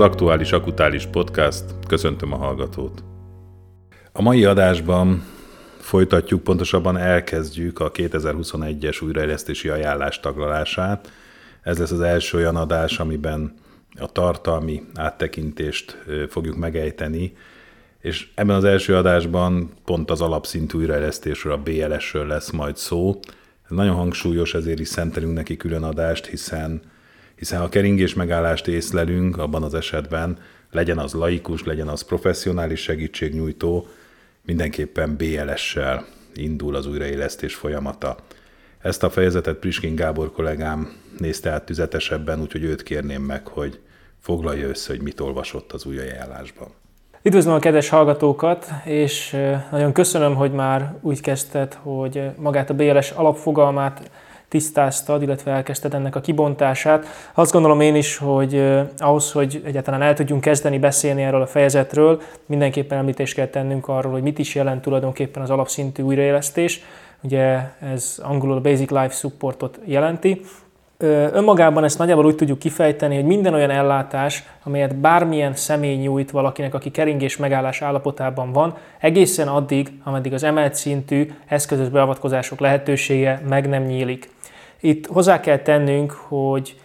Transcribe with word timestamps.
Az 0.00 0.06
aktuális 0.06 0.52
akutális 0.52 1.06
podcast. 1.06 1.64
Köszöntöm 1.88 2.32
a 2.32 2.36
hallgatót. 2.36 3.04
A 4.12 4.22
mai 4.22 4.44
adásban 4.44 5.24
folytatjuk, 5.78 6.42
pontosabban 6.42 6.96
elkezdjük 6.96 7.80
a 7.80 7.90
2021-es 7.90 9.04
újraélesztési 9.04 9.68
ajánlás 9.68 10.20
taglalását. 10.20 11.12
Ez 11.62 11.78
lesz 11.78 11.90
az 11.90 12.00
első 12.00 12.36
olyan 12.36 12.56
adás, 12.56 12.98
amiben 12.98 13.54
a 13.98 14.12
tartalmi 14.12 14.82
áttekintést 14.94 16.04
fogjuk 16.28 16.56
megejteni, 16.56 17.36
és 17.98 18.28
ebben 18.34 18.56
az 18.56 18.64
első 18.64 18.96
adásban 18.96 19.70
pont 19.84 20.10
az 20.10 20.20
alapszintű 20.20 20.78
újraélesztésről, 20.78 21.52
a 21.52 21.62
BLS-ről 21.62 22.26
lesz 22.26 22.50
majd 22.50 22.76
szó. 22.76 23.20
Ez 23.64 23.76
nagyon 23.76 23.94
hangsúlyos, 23.94 24.54
ezért 24.54 24.80
is 24.80 24.88
szentelünk 24.88 25.34
neki 25.34 25.56
külön 25.56 25.82
adást, 25.82 26.26
hiszen, 26.26 26.82
hiszen 27.40 27.60
ha 27.60 27.68
keringés 27.68 28.14
megállást 28.14 28.66
észlelünk, 28.68 29.38
abban 29.38 29.62
az 29.62 29.74
esetben 29.74 30.38
legyen 30.70 30.98
az 30.98 31.12
laikus, 31.12 31.64
legyen 31.64 31.88
az 31.88 32.02
professzionális 32.02 32.80
segítségnyújtó, 32.80 33.86
mindenképpen 34.42 35.16
BLS-sel 35.16 36.06
indul 36.34 36.74
az 36.74 36.86
újraélesztés 36.86 37.54
folyamata. 37.54 38.16
Ezt 38.78 39.02
a 39.02 39.10
fejezetet 39.10 39.56
Priskin 39.56 39.94
Gábor 39.94 40.32
kollégám 40.32 40.92
nézte 41.18 41.50
át 41.50 41.64
tüzetesebben, 41.64 42.40
úgyhogy 42.40 42.62
őt 42.62 42.82
kérném 42.82 43.22
meg, 43.22 43.46
hogy 43.46 43.80
foglalja 44.18 44.68
össze, 44.68 44.92
hogy 44.92 45.02
mit 45.02 45.20
olvasott 45.20 45.72
az 45.72 45.84
új 45.84 45.98
ajánlásban. 45.98 46.68
Üdvözlöm 47.22 47.54
a 47.54 47.58
kedves 47.58 47.88
hallgatókat, 47.88 48.66
és 48.84 49.36
nagyon 49.70 49.92
köszönöm, 49.92 50.34
hogy 50.34 50.52
már 50.52 50.94
úgy 51.00 51.20
kezdted, 51.20 51.74
hogy 51.74 52.22
magát 52.36 52.70
a 52.70 52.74
BLS 52.74 53.10
alapfogalmát 53.10 54.10
tisztáztad, 54.50 55.22
illetve 55.22 55.50
elkezdted 55.50 55.94
ennek 55.94 56.16
a 56.16 56.20
kibontását. 56.20 57.06
Azt 57.34 57.52
gondolom 57.52 57.80
én 57.80 57.94
is, 57.94 58.16
hogy 58.16 58.64
ahhoz, 58.98 59.32
hogy 59.32 59.62
egyáltalán 59.64 60.02
el 60.02 60.14
tudjunk 60.14 60.40
kezdeni 60.40 60.78
beszélni 60.78 61.22
erről 61.22 61.42
a 61.42 61.46
fejezetről, 61.46 62.20
mindenképpen 62.46 62.98
említést 62.98 63.34
kell 63.34 63.46
tennünk 63.46 63.88
arról, 63.88 64.12
hogy 64.12 64.22
mit 64.22 64.38
is 64.38 64.54
jelent 64.54 64.82
tulajdonképpen 64.82 65.42
az 65.42 65.50
alapszintű 65.50 66.02
újraélesztés. 66.02 66.82
Ugye 67.22 67.58
ez 67.92 68.18
angolul 68.22 68.56
a 68.56 68.60
Basic 68.60 68.90
Life 68.90 69.14
Supportot 69.14 69.78
jelenti, 69.84 70.40
Önmagában 71.32 71.84
ezt 71.84 71.98
nagyjából 71.98 72.26
úgy 72.26 72.36
tudjuk 72.36 72.58
kifejteni, 72.58 73.14
hogy 73.14 73.24
minden 73.24 73.54
olyan 73.54 73.70
ellátás, 73.70 74.44
amelyet 74.62 74.96
bármilyen 74.96 75.54
személy 75.54 75.96
nyújt 75.96 76.30
valakinek, 76.30 76.74
aki 76.74 76.90
keringés 76.90 77.36
megállás 77.36 77.82
állapotában 77.82 78.52
van, 78.52 78.76
egészen 78.98 79.48
addig, 79.48 79.88
ameddig 80.04 80.32
az 80.32 80.42
emelt 80.42 80.74
szintű 80.74 81.32
eszközös 81.46 81.88
beavatkozások 81.88 82.60
lehetősége 82.60 83.42
meg 83.48 83.68
nem 83.68 83.82
nyílik. 83.82 84.30
Itt 84.80 85.06
hozzá 85.06 85.40
kell 85.40 85.58
tennünk, 85.58 86.10
hogy 86.10 86.76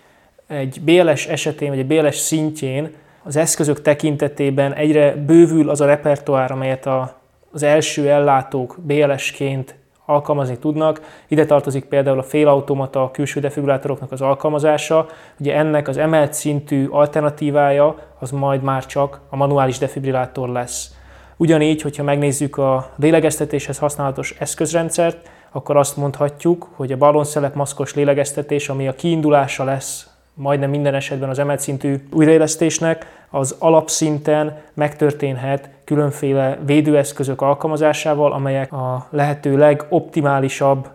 egy 0.47 0.81
BLS 0.81 1.27
esetén, 1.27 1.69
vagy 1.69 1.79
egy 1.79 1.87
BLS 1.87 2.15
szintjén 2.15 2.93
az 3.23 3.35
eszközök 3.35 3.81
tekintetében 3.81 4.73
egyre 4.73 5.15
bővül 5.15 5.69
az 5.69 5.81
a 5.81 5.85
repertoár, 5.85 6.51
amelyet 6.51 6.85
a, 6.85 7.21
az 7.51 7.63
első 7.63 8.09
ellátók 8.09 8.77
BLS-ként 8.81 9.75
alkalmazni 10.05 10.57
tudnak. 10.57 11.01
Ide 11.27 11.45
tartozik 11.45 11.85
például 11.85 12.19
a 12.19 12.23
félautomata, 12.23 13.03
a 13.03 13.11
külső 13.11 13.39
defibrillátoroknak 13.39 14.11
az 14.11 14.21
alkalmazása. 14.21 15.07
Ugye 15.39 15.55
ennek 15.55 15.87
az 15.87 15.97
emelt 15.97 16.33
szintű 16.33 16.87
alternatívája 16.87 17.95
az 18.19 18.31
majd 18.31 18.61
már 18.61 18.85
csak 18.85 19.19
a 19.29 19.35
manuális 19.35 19.77
defibrillátor 19.77 20.49
lesz. 20.49 20.93
Ugyanígy, 21.37 21.81
hogyha 21.81 22.03
megnézzük 22.03 22.57
a 22.57 22.91
lélegeztetéshez 22.95 23.77
használatos 23.77 24.35
eszközrendszert, 24.39 25.29
akkor 25.55 25.77
azt 25.77 25.97
mondhatjuk, 25.97 26.67
hogy 26.75 26.91
a 26.91 26.97
ballonszelep 26.97 27.55
maszkos 27.55 27.93
lélegeztetés, 27.93 28.69
ami 28.69 28.87
a 28.87 28.95
kiindulása 28.95 29.63
lesz 29.63 30.09
majdnem 30.33 30.69
minden 30.69 30.93
esetben 30.93 31.29
az 31.29 31.39
emelt 31.39 31.59
szintű 31.59 32.07
újraélesztésnek, 32.11 33.25
az 33.29 33.55
alapszinten 33.59 34.61
megtörténhet 34.73 35.69
különféle 35.83 36.59
védőeszközök 36.65 37.41
alkalmazásával, 37.41 38.31
amelyek 38.31 38.73
a 38.73 39.07
lehető 39.09 39.57
legoptimálisabb 39.57 40.87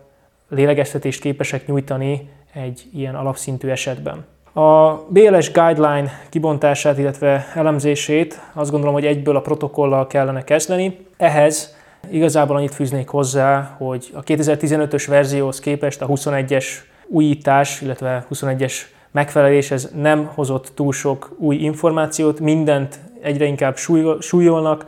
lélegeztetést 0.49 1.21
képesek 1.21 1.67
nyújtani 1.67 2.31
egy 2.53 2.83
ilyen 2.95 3.15
alapszintű 3.15 3.69
esetben. 3.69 4.25
A 4.53 4.93
BLS 5.09 5.53
guideline 5.53 6.11
kibontását, 6.29 6.99
illetve 6.99 7.47
elemzését 7.55 8.41
azt 8.53 8.71
gondolom, 8.71 8.95
hogy 8.95 9.07
egyből 9.07 9.37
a 9.37 9.41
protokollal 9.41 10.07
kellene 10.07 10.45
kezdeni. 10.45 11.07
Ehhez 11.17 11.79
igazából 12.11 12.57
annyit 12.57 12.75
fűznék 12.75 13.09
hozzá, 13.09 13.75
hogy 13.79 14.11
a 14.15 14.23
2015-ös 14.23 15.05
verzióhoz 15.09 15.61
képest 15.61 16.03
a 16.03 16.07
21-es 16.07 16.67
újítás, 17.07 17.81
illetve 17.81 18.27
21-es 18.35 18.75
megfelelés 19.11 19.71
ez 19.71 19.91
nem 19.95 20.31
hozott 20.35 20.73
túl 20.75 20.93
sok 20.93 21.35
új 21.39 21.57
információt, 21.57 22.41
mindent 22.41 22.99
egyre 23.23 23.45
inkább 23.45 23.77
súlyolnak, 24.21 24.85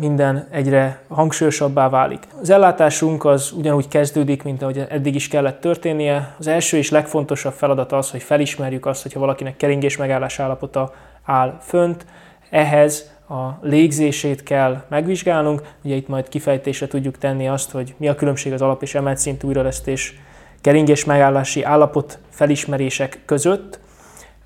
minden 0.00 0.48
egyre 0.50 1.00
hangsúlyosabbá 1.08 1.88
válik. 1.88 2.22
Az 2.40 2.50
ellátásunk 2.50 3.24
az 3.24 3.52
ugyanúgy 3.52 3.88
kezdődik, 3.88 4.42
mint 4.42 4.62
ahogy 4.62 4.86
eddig 4.88 5.14
is 5.14 5.28
kellett 5.28 5.60
történnie. 5.60 6.34
Az 6.38 6.46
első 6.46 6.76
és 6.76 6.90
legfontosabb 6.90 7.52
feladat 7.52 7.92
az, 7.92 8.10
hogy 8.10 8.22
felismerjük 8.22 8.86
azt, 8.86 9.02
hogyha 9.02 9.20
valakinek 9.20 9.56
keringés 9.56 9.96
megállás 9.96 10.38
állapota 10.38 10.94
áll 11.24 11.58
fönt. 11.60 12.06
Ehhez 12.50 13.10
a 13.28 13.58
légzését 13.62 14.42
kell 14.42 14.84
megvizsgálnunk. 14.88 15.62
Ugye 15.84 15.94
itt 15.94 16.08
majd 16.08 16.28
kifejtésre 16.28 16.86
tudjuk 16.86 17.18
tenni 17.18 17.48
azt, 17.48 17.70
hogy 17.70 17.94
mi 17.96 18.08
a 18.08 18.14
különbség 18.14 18.52
az 18.52 18.62
alap 18.62 18.82
és 18.82 18.94
emelt 18.94 19.18
szintű 19.18 19.46
újralesztés 19.46 20.20
keringés 20.60 21.04
megállási 21.04 21.62
állapot 21.62 22.18
felismerések 22.30 23.18
között. 23.24 23.78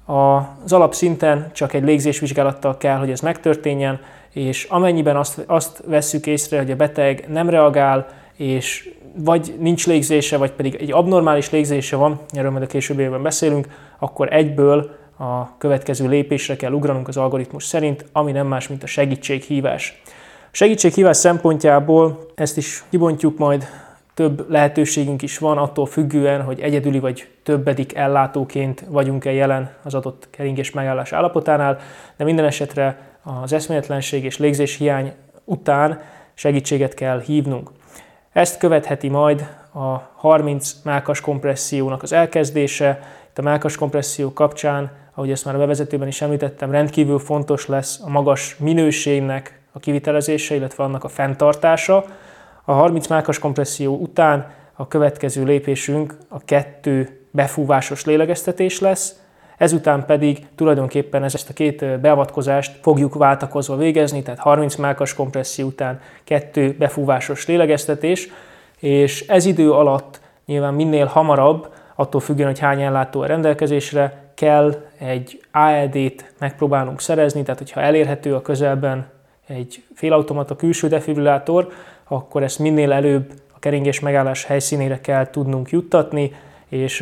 Az 0.04 0.72
alapszinten 0.72 1.50
csak 1.52 1.72
egy 1.72 1.82
légzésvizsgálattal 1.82 2.76
kell, 2.76 2.98
hogy 2.98 3.10
ez 3.10 3.20
megtörténjen, 3.20 4.00
és 4.32 4.64
amennyiben 4.64 5.16
azt, 5.16 5.44
azt 5.46 5.82
vesszük 5.86 6.26
észre, 6.26 6.58
hogy 6.58 6.70
a 6.70 6.76
beteg 6.76 7.24
nem 7.28 7.48
reagál, 7.48 8.08
és 8.36 8.90
vagy 9.14 9.54
nincs 9.58 9.86
légzése, 9.86 10.36
vagy 10.36 10.52
pedig 10.52 10.74
egy 10.74 10.92
abnormális 10.92 11.50
légzése 11.50 11.96
van, 11.96 12.20
erről 12.30 12.50
majd 12.50 12.62
a 12.62 12.66
későbbiekben 12.66 13.22
beszélünk, 13.22 13.66
akkor 13.98 14.32
egyből 14.32 14.90
a 15.22 15.54
következő 15.58 16.08
lépésre 16.08 16.56
kell 16.56 16.72
ugranunk 16.72 17.08
az 17.08 17.16
algoritmus 17.16 17.64
szerint, 17.64 18.04
ami 18.12 18.32
nem 18.32 18.46
más, 18.46 18.68
mint 18.68 18.82
a 18.82 18.86
segítséghívás. 18.86 20.02
A 20.44 20.50
segítséghívás 20.50 21.16
szempontjából 21.16 22.26
ezt 22.34 22.56
is 22.56 22.84
kibontjuk 22.90 23.38
majd 23.38 23.66
több 24.14 24.50
lehetőségünk 24.50 25.22
is 25.22 25.38
van, 25.38 25.58
attól 25.58 25.86
függően, 25.86 26.42
hogy 26.42 26.60
egyedüli 26.60 26.98
vagy 26.98 27.28
többedik 27.42 27.94
ellátóként 27.94 28.84
vagyunk-e 28.88 29.32
jelen 29.32 29.74
az 29.82 29.94
adott 29.94 30.28
keringés 30.30 30.70
megállás 30.70 31.12
állapotánál, 31.12 31.78
de 32.16 32.24
minden 32.24 32.44
esetre 32.44 32.98
az 33.22 33.52
eszméletlenség 33.52 34.24
és 34.24 34.38
légzés 34.38 34.76
hiány 34.76 35.12
után 35.44 36.00
segítséget 36.34 36.94
kell 36.94 37.20
hívnunk. 37.20 37.70
Ezt 38.32 38.58
követheti 38.58 39.08
majd 39.08 39.40
a 39.72 40.10
30 40.14 40.72
mákas 40.84 41.20
kompressziónak 41.20 42.02
az 42.02 42.12
elkezdése. 42.12 43.00
Itt 43.30 43.38
a 43.38 43.42
mákas 43.42 43.76
kompresszió 43.76 44.32
kapcsán, 44.32 45.01
ahogy 45.14 45.30
ezt 45.30 45.44
már 45.44 45.54
a 45.54 45.58
bevezetőben 45.58 46.08
is 46.08 46.22
említettem, 46.22 46.70
rendkívül 46.70 47.18
fontos 47.18 47.66
lesz 47.66 48.00
a 48.04 48.08
magas 48.08 48.56
minőségnek 48.58 49.60
a 49.72 49.78
kivitelezése, 49.78 50.54
illetve 50.54 50.84
annak 50.84 51.04
a 51.04 51.08
fenntartása, 51.08 52.04
a 52.64 52.72
30 52.72 53.06
mákas 53.06 53.38
kompresszió 53.38 53.96
után 53.96 54.50
a 54.74 54.88
következő 54.88 55.44
lépésünk 55.44 56.16
a 56.28 56.44
kettő 56.44 57.26
befúvásos 57.30 58.04
lélegeztetés 58.04 58.80
lesz, 58.80 59.20
ezután 59.58 60.06
pedig 60.06 60.46
tulajdonképpen 60.54 61.24
ezt 61.24 61.50
a 61.50 61.52
két 61.52 62.00
beavatkozást 62.00 62.78
fogjuk 62.82 63.14
váltakozva 63.14 63.76
végezni, 63.76 64.22
tehát 64.22 64.40
30 64.40 64.76
mákas 64.76 65.14
kompresszió 65.14 65.66
után 65.66 66.00
kettő 66.24 66.76
befúvásos 66.78 67.46
lélegeztetés, 67.46 68.28
és 68.78 69.26
ez 69.26 69.44
idő 69.44 69.72
alatt 69.72 70.20
nyilván 70.46 70.74
minél 70.74 71.06
hamarabb, 71.06 71.72
attól 71.94 72.20
függően, 72.20 72.48
hogy 72.48 72.58
hány 72.58 72.82
ellátó 72.82 73.20
a 73.20 73.26
rendelkezésre, 73.26 74.31
kell 74.42 74.82
egy 74.98 75.40
AED-t 75.50 76.32
megpróbálnunk 76.38 77.00
szerezni, 77.00 77.42
tehát 77.42 77.58
hogyha 77.58 77.80
elérhető 77.80 78.34
a 78.34 78.42
közelben 78.42 79.06
egy 79.46 79.82
félautomata 79.94 80.56
külső 80.56 80.88
defibrillátor, 80.88 81.68
akkor 82.08 82.42
ezt 82.42 82.58
minél 82.58 82.92
előbb 82.92 83.32
a 83.54 83.58
keringés 83.58 84.00
megállás 84.00 84.44
helyszínére 84.44 85.00
kell 85.00 85.30
tudnunk 85.30 85.70
juttatni, 85.70 86.32
és 86.68 87.00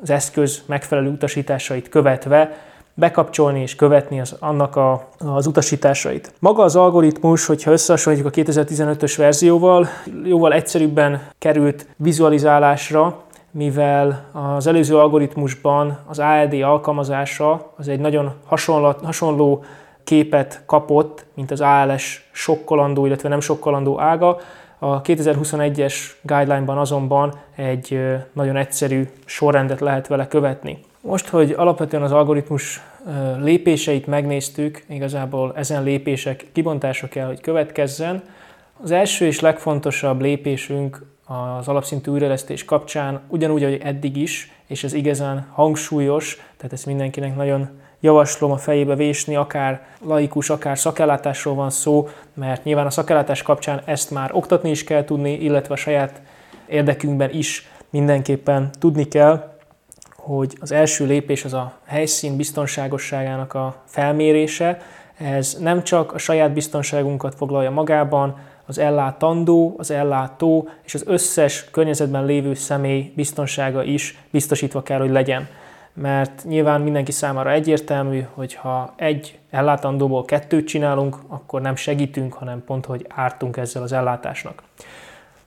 az 0.00 0.10
eszköz 0.10 0.62
megfelelő 0.66 1.08
utasításait 1.08 1.88
követve 1.88 2.56
bekapcsolni 2.94 3.60
és 3.60 3.74
követni 3.74 4.20
az, 4.20 4.36
annak 4.38 4.76
a, 4.76 5.08
az 5.18 5.46
utasításait. 5.46 6.32
Maga 6.38 6.62
az 6.62 6.76
algoritmus, 6.76 7.46
hogyha 7.46 7.70
összehasonlítjuk 7.70 8.32
a 8.32 8.40
2015-ös 8.40 9.14
verzióval, 9.16 9.88
jóval 10.24 10.52
egyszerűbben 10.52 11.22
került 11.38 11.86
vizualizálásra, 11.96 13.22
mivel 13.50 14.24
az 14.32 14.66
előző 14.66 14.96
algoritmusban 14.96 15.98
az 16.06 16.18
AED 16.18 16.52
alkalmazása 16.52 17.72
az 17.76 17.88
egy 17.88 18.00
nagyon 18.00 18.32
hasonló, 18.46 18.94
hasonló 19.02 19.64
képet 20.04 20.62
kapott, 20.66 21.24
mint 21.34 21.50
az 21.50 21.60
ALS 21.60 22.28
sokkolandó, 22.32 23.06
illetve 23.06 23.28
nem 23.28 23.40
sokkolandó 23.40 24.00
ága. 24.00 24.38
A 24.78 25.02
2021-es 25.02 25.94
guideline-ban 26.22 26.78
azonban 26.78 27.34
egy 27.56 28.00
nagyon 28.32 28.56
egyszerű 28.56 29.08
sorrendet 29.24 29.80
lehet 29.80 30.06
vele 30.06 30.28
követni. 30.28 30.78
Most, 31.00 31.28
hogy 31.28 31.54
alapvetően 31.56 32.02
az 32.02 32.12
algoritmus 32.12 32.80
lépéseit 33.38 34.06
megnéztük, 34.06 34.84
igazából 34.88 35.52
ezen 35.56 35.82
lépések 35.82 36.46
kibontása 36.52 37.08
kell, 37.08 37.26
hogy 37.26 37.40
következzen. 37.40 38.22
Az 38.82 38.90
első 38.90 39.26
és 39.26 39.40
legfontosabb 39.40 40.20
lépésünk 40.20 41.02
az 41.28 41.68
alapszintű 41.68 42.10
újraélesztés 42.10 42.64
kapcsán, 42.64 43.20
ugyanúgy, 43.28 43.64
ahogy 43.64 43.80
eddig 43.82 44.16
is, 44.16 44.52
és 44.66 44.84
ez 44.84 44.92
igazán 44.92 45.46
hangsúlyos, 45.52 46.36
tehát 46.56 46.72
ezt 46.72 46.86
mindenkinek 46.86 47.36
nagyon 47.36 47.68
javaslom 48.00 48.50
a 48.50 48.56
fejébe 48.56 48.94
vésni, 48.94 49.36
akár 49.36 49.86
laikus, 50.00 50.50
akár 50.50 50.78
szakellátásról 50.78 51.54
van 51.54 51.70
szó, 51.70 52.08
mert 52.34 52.64
nyilván 52.64 52.86
a 52.86 52.90
szakellátás 52.90 53.42
kapcsán 53.42 53.82
ezt 53.84 54.10
már 54.10 54.30
oktatni 54.32 54.70
is 54.70 54.84
kell 54.84 55.04
tudni, 55.04 55.32
illetve 55.32 55.74
a 55.74 55.76
saját 55.76 56.22
érdekünkben 56.66 57.30
is 57.30 57.68
mindenképpen 57.90 58.70
tudni 58.78 59.08
kell, 59.08 59.56
hogy 60.16 60.56
az 60.60 60.72
első 60.72 61.06
lépés 61.06 61.44
az 61.44 61.52
a 61.52 61.72
helyszín 61.84 62.36
biztonságosságának 62.36 63.54
a 63.54 63.82
felmérése. 63.86 64.80
Ez 65.18 65.56
nem 65.60 65.82
csak 65.82 66.12
a 66.12 66.18
saját 66.18 66.52
biztonságunkat 66.52 67.34
foglalja 67.34 67.70
magában, 67.70 68.38
az 68.68 68.78
ellátandó, 68.78 69.74
az 69.78 69.90
ellátó 69.90 70.68
és 70.82 70.94
az 70.94 71.02
összes 71.06 71.64
környezetben 71.70 72.24
lévő 72.24 72.54
személy 72.54 73.12
biztonsága 73.16 73.82
is 73.82 74.18
biztosítva 74.30 74.82
kell, 74.82 74.98
hogy 74.98 75.10
legyen. 75.10 75.48
Mert 75.92 76.44
nyilván 76.44 76.80
mindenki 76.80 77.12
számára 77.12 77.52
egyértelmű, 77.52 78.24
hogy 78.34 78.54
ha 78.54 78.92
egy 78.96 79.38
ellátandóból 79.50 80.24
kettőt 80.24 80.66
csinálunk, 80.66 81.16
akkor 81.28 81.60
nem 81.60 81.76
segítünk, 81.76 82.32
hanem 82.32 82.64
pont, 82.64 82.86
hogy 82.86 83.06
ártunk 83.08 83.56
ezzel 83.56 83.82
az 83.82 83.92
ellátásnak. 83.92 84.62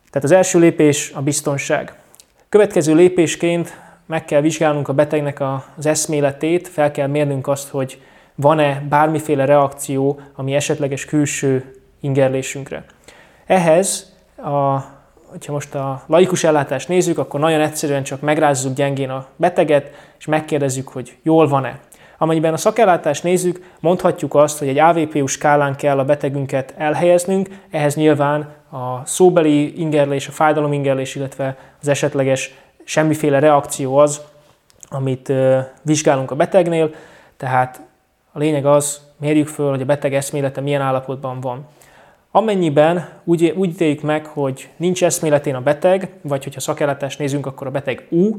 Tehát 0.09 0.23
az 0.23 0.31
első 0.31 0.59
lépés 0.59 1.11
a 1.15 1.21
biztonság. 1.21 1.93
Következő 2.49 2.95
lépésként 2.95 3.77
meg 4.05 4.25
kell 4.25 4.41
vizsgálnunk 4.41 4.87
a 4.87 4.93
betegnek 4.93 5.41
az 5.75 5.85
eszméletét, 5.85 6.67
fel 6.67 6.91
kell 6.91 7.07
mérnünk 7.07 7.47
azt, 7.47 7.69
hogy 7.69 8.01
van-e 8.35 8.83
bármiféle 8.89 9.45
reakció, 9.45 10.19
ami 10.35 10.55
esetleges 10.55 11.05
külső 11.05 11.75
ingerlésünkre. 11.99 12.85
Ehhez, 13.45 14.15
a, 14.37 14.79
hogyha 15.25 15.51
most 15.51 15.75
a 15.75 16.03
laikus 16.07 16.43
ellátást 16.43 16.87
nézzük, 16.87 17.17
akkor 17.17 17.39
nagyon 17.39 17.61
egyszerűen 17.61 18.03
csak 18.03 18.21
megrázzuk 18.21 18.73
gyengén 18.73 19.09
a 19.09 19.25
beteget, 19.35 19.91
és 20.19 20.25
megkérdezzük, 20.25 20.87
hogy 20.87 21.17
jól 21.23 21.47
van-e. 21.47 21.79
Amennyiben 22.17 22.53
a 22.53 22.57
szakellátást 22.57 23.23
nézzük, 23.23 23.71
mondhatjuk 23.79 24.35
azt, 24.35 24.59
hogy 24.59 24.67
egy 24.67 24.77
AVPU 24.77 25.25
skálán 25.25 25.75
kell 25.75 25.99
a 25.99 26.05
betegünket 26.05 26.73
elhelyeznünk, 26.77 27.49
ehhez 27.71 27.95
nyilván 27.95 28.41
a 28.71 29.05
szóbeli 29.05 29.79
ingerlés, 29.79 30.27
a 30.27 30.31
fájdalom 30.31 30.73
ingerlés, 30.73 31.15
illetve 31.15 31.57
az 31.81 31.87
esetleges 31.87 32.53
semmiféle 32.83 33.39
reakció 33.39 33.97
az, 33.97 34.21
amit 34.89 35.33
vizsgálunk 35.81 36.31
a 36.31 36.35
betegnél, 36.35 36.93
tehát 37.37 37.81
a 38.31 38.39
lényeg 38.39 38.65
az, 38.65 39.01
mérjük 39.17 39.47
föl, 39.47 39.69
hogy 39.69 39.81
a 39.81 39.85
beteg 39.85 40.13
eszmélete 40.13 40.61
milyen 40.61 40.81
állapotban 40.81 41.39
van. 41.39 41.67
Amennyiben 42.33 43.09
úgy, 43.23 43.53
úgy 43.57 43.69
ítéljük 43.69 44.01
meg, 44.01 44.25
hogy 44.25 44.69
nincs 44.77 45.03
eszméletén 45.03 45.55
a 45.55 45.61
beteg, 45.61 46.09
vagy 46.21 46.43
hogyha 46.43 46.59
szakellátást 46.59 47.19
nézünk, 47.19 47.45
akkor 47.45 47.67
a 47.67 47.71
beteg 47.71 48.07
U, 48.09 48.29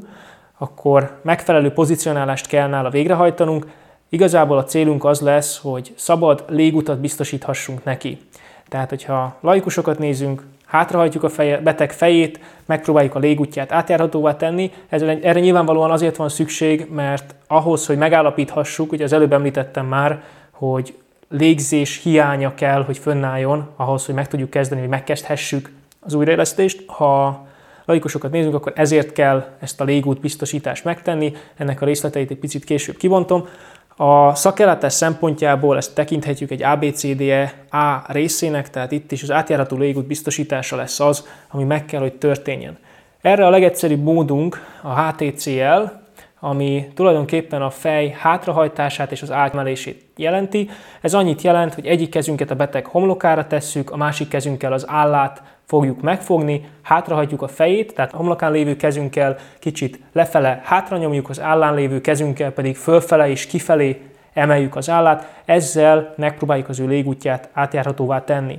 akkor 0.58 1.18
megfelelő 1.22 1.70
pozicionálást 1.72 2.46
kell 2.46 2.68
nála 2.68 2.90
végrehajtanunk. 2.90 3.66
Igazából 4.08 4.58
a 4.58 4.64
célunk 4.64 5.04
az 5.04 5.20
lesz, 5.20 5.58
hogy 5.62 5.92
szabad 5.96 6.44
légutat 6.48 7.00
biztosíthassunk 7.00 7.84
neki. 7.84 8.18
Tehát, 8.68 8.88
hogyha 8.88 9.36
laikusokat 9.40 9.98
nézünk, 9.98 10.46
hátrahajtjuk 10.66 11.22
a 11.22 11.28
feje, 11.28 11.60
beteg 11.60 11.92
fejét, 11.92 12.40
megpróbáljuk 12.66 13.14
a 13.14 13.18
légútját 13.18 13.72
átjárhatóvá 13.72 14.36
tenni. 14.36 14.70
Ez, 14.88 15.02
erre 15.02 15.40
nyilvánvalóan 15.40 15.90
azért 15.90 16.16
van 16.16 16.28
szükség, 16.28 16.86
mert 16.90 17.34
ahhoz, 17.46 17.86
hogy 17.86 17.96
megállapíthassuk, 17.96 18.92
ugye 18.92 19.04
az 19.04 19.12
előbb 19.12 19.32
említettem 19.32 19.86
már, 19.86 20.22
hogy 20.50 20.94
légzés 21.32 22.00
hiánya 22.02 22.54
kell, 22.54 22.84
hogy 22.84 22.98
fönnálljon 22.98 23.68
ahhoz, 23.76 24.06
hogy 24.06 24.14
meg 24.14 24.28
tudjuk 24.28 24.50
kezdeni, 24.50 24.80
hogy 24.80 24.90
megkezdhessük 24.90 25.72
az 26.00 26.14
újraélesztést. 26.14 26.84
Ha 26.86 27.46
laikusokat 27.84 28.30
nézünk, 28.30 28.54
akkor 28.54 28.72
ezért 28.76 29.12
kell 29.12 29.46
ezt 29.60 29.80
a 29.80 29.84
légút 29.84 30.20
biztosítást 30.20 30.84
megtenni. 30.84 31.32
Ennek 31.56 31.80
a 31.80 31.84
részleteit 31.84 32.30
egy 32.30 32.38
picit 32.38 32.64
később 32.64 32.96
kivontom. 32.96 33.46
A 33.96 34.34
szakellátás 34.34 34.92
szempontjából 34.92 35.76
ezt 35.76 35.94
tekinthetjük 35.94 36.50
egy 36.50 36.62
ABCDE 36.62 37.54
A 37.70 38.12
részének, 38.12 38.70
tehát 38.70 38.92
itt 38.92 39.12
is 39.12 39.22
az 39.22 39.30
átjárható 39.30 39.76
légút 39.76 40.06
biztosítása 40.06 40.76
lesz 40.76 41.00
az, 41.00 41.26
ami 41.48 41.64
meg 41.64 41.84
kell, 41.84 42.00
hogy 42.00 42.12
történjen. 42.12 42.78
Erre 43.20 43.46
a 43.46 43.50
legegyszerűbb 43.50 44.02
módunk 44.02 44.66
a 44.82 45.00
HTCL, 45.00 46.01
ami 46.44 46.88
tulajdonképpen 46.94 47.62
a 47.62 47.70
fej 47.70 48.16
hátrahajtását 48.18 49.12
és 49.12 49.22
az 49.22 49.30
átmelését 49.30 50.04
jelenti. 50.16 50.70
Ez 51.00 51.14
annyit 51.14 51.42
jelent, 51.42 51.74
hogy 51.74 51.86
egyik 51.86 52.10
kezünket 52.10 52.50
a 52.50 52.54
beteg 52.54 52.86
homlokára 52.86 53.46
tesszük, 53.46 53.90
a 53.90 53.96
másik 53.96 54.28
kezünkkel 54.28 54.72
az 54.72 54.84
állát 54.88 55.42
fogjuk 55.66 56.00
megfogni, 56.00 56.68
hátrahajtjuk 56.82 57.42
a 57.42 57.48
fejét, 57.48 57.94
tehát 57.94 58.12
a 58.12 58.16
homlokán 58.16 58.52
lévő 58.52 58.76
kezünkkel 58.76 59.36
kicsit 59.58 60.00
lefele 60.12 60.60
hátra 60.64 60.96
nyomjuk, 60.96 61.28
az 61.28 61.40
állán 61.40 61.74
lévő 61.74 62.00
kezünkkel 62.00 62.52
pedig 62.52 62.76
fölfele 62.76 63.28
és 63.28 63.46
kifelé 63.46 64.00
emeljük 64.32 64.76
az 64.76 64.90
állát, 64.90 65.42
ezzel 65.44 66.14
megpróbáljuk 66.16 66.68
az 66.68 66.78
ő 66.78 66.86
légútját 66.86 67.48
átjárhatóvá 67.52 68.24
tenni. 68.24 68.58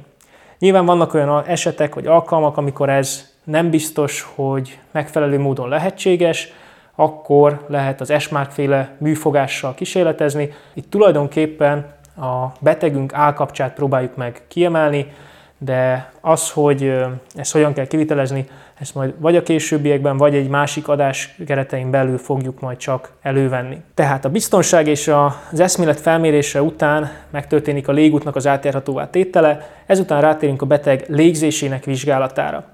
Nyilván 0.59 0.85
vannak 0.85 1.13
olyan 1.13 1.43
esetek 1.45 1.95
vagy 1.95 2.07
alkalmak, 2.07 2.57
amikor 2.57 2.89
ez 2.89 3.31
nem 3.43 3.69
biztos, 3.69 4.27
hogy 4.35 4.79
megfelelő 4.91 5.39
módon 5.39 5.69
lehetséges, 5.69 6.53
akkor 6.95 7.65
lehet 7.67 8.01
az 8.01 8.09
esmárkféle 8.09 8.95
műfogással 8.97 9.73
kísérletezni. 9.73 10.53
Itt 10.73 10.89
tulajdonképpen 10.89 11.85
a 12.17 12.45
betegünk 12.59 13.13
állkapcsát 13.13 13.73
próbáljuk 13.73 14.15
meg 14.15 14.41
kiemelni, 14.47 15.13
de 15.57 16.11
az, 16.21 16.51
hogy 16.51 16.93
ezt 17.35 17.51
hogyan 17.51 17.73
kell 17.73 17.87
kivitelezni, 17.87 18.47
ezt 18.79 18.95
majd 18.95 19.13
vagy 19.17 19.35
a 19.35 19.43
későbbiekben, 19.43 20.17
vagy 20.17 20.35
egy 20.35 20.47
másik 20.47 20.87
adás 20.87 21.35
keretein 21.45 21.91
belül 21.91 22.17
fogjuk 22.17 22.59
majd 22.59 22.77
csak 22.77 23.11
elővenni. 23.21 23.81
Tehát 23.93 24.25
a 24.25 24.29
biztonság 24.29 24.87
és 24.87 25.11
az 25.51 25.59
eszmélet 25.59 25.99
felmérése 25.99 26.61
után 26.61 27.11
megtörténik 27.29 27.87
a 27.87 27.91
légútnak 27.91 28.35
az 28.35 28.47
átjárhatóvá 28.47 29.09
tétele, 29.09 29.69
ezután 29.85 30.21
rátérünk 30.21 30.61
a 30.61 30.65
beteg 30.65 31.05
légzésének 31.07 31.83
vizsgálatára. 31.83 32.65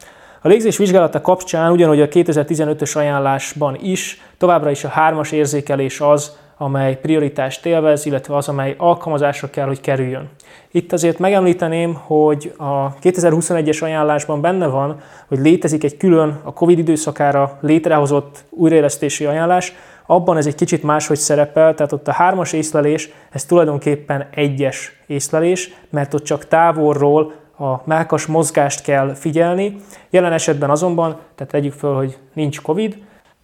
A 0.41 0.47
légzés 0.47 0.77
vizsgálata 0.77 1.21
kapcsán 1.21 1.71
ugyanúgy 1.71 2.01
a 2.01 2.07
2015-ös 2.07 2.97
ajánlásban 2.97 3.77
is 3.81 4.21
továbbra 4.37 4.69
is 4.69 4.83
a 4.83 4.87
hármas 4.87 5.31
érzékelés 5.31 6.01
az, 6.01 6.37
amely 6.57 6.99
prioritást 6.99 7.65
élvez, 7.65 8.05
illetve 8.05 8.35
az, 8.35 8.47
amely 8.47 8.75
alkalmazásra 8.77 9.49
kell, 9.49 9.65
hogy 9.65 9.81
kerüljön. 9.81 10.29
Itt 10.71 10.93
azért 10.93 11.19
megemlíteném, 11.19 11.93
hogy 11.93 12.53
a 12.57 12.93
2021-es 12.93 13.83
ajánlásban 13.83 14.41
benne 14.41 14.67
van, 14.67 15.01
hogy 15.27 15.39
létezik 15.39 15.83
egy 15.83 15.97
külön 15.97 16.39
a 16.43 16.53
COVID 16.53 16.77
időszakára 16.77 17.57
létrehozott 17.61 18.43
újraélesztési 18.49 19.25
ajánlás, 19.25 19.73
abban 20.05 20.37
ez 20.37 20.45
egy 20.45 20.55
kicsit 20.55 20.83
máshogy 20.83 21.17
szerepel, 21.17 21.75
tehát 21.75 21.91
ott 21.91 22.07
a 22.07 22.11
hármas 22.11 22.53
észlelés, 22.53 23.09
ez 23.31 23.45
tulajdonképpen 23.45 24.27
egyes 24.31 24.99
észlelés, 25.07 25.73
mert 25.89 26.13
ott 26.13 26.23
csak 26.23 26.47
távolról 26.47 27.33
a 27.59 27.81
melkas 27.85 28.25
mozgást 28.25 28.81
kell 28.81 29.13
figyelni. 29.13 29.75
Jelen 30.09 30.33
esetben 30.33 30.69
azonban, 30.69 31.17
tehát 31.35 31.51
tegyük 31.51 31.73
föl, 31.73 31.95
hogy 31.95 32.17
nincs 32.33 32.61
COVID, 32.61 32.97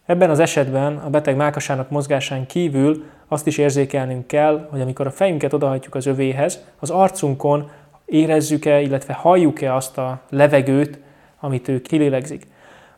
ebben 0.06 0.30
az 0.30 0.40
esetben 0.40 0.98
a 0.98 1.10
beteg 1.10 1.36
melkasának 1.36 1.90
mozgásán 1.90 2.46
kívül 2.46 3.04
azt 3.28 3.48
is 3.48 3.58
érzékelnünk 3.58 4.28
kell, 4.28 4.68
hogy 4.72 4.82
amikor 4.82 5.08
a 5.08 5.12
fejünket 5.12 5.54
odahajtjuk 5.54 5.96
az 5.96 6.06
övéhez, 6.06 6.64
az 6.80 6.90
arcunkon 6.90 7.70
érezzük-e, 8.06 8.82
illetve 8.82 9.14
halljuk-e 9.14 9.76
azt 9.76 9.98
a 9.98 10.22
levegőt, 10.30 11.00
amit 11.40 11.68
ő 11.68 11.82
kilélegzik. 11.82 12.48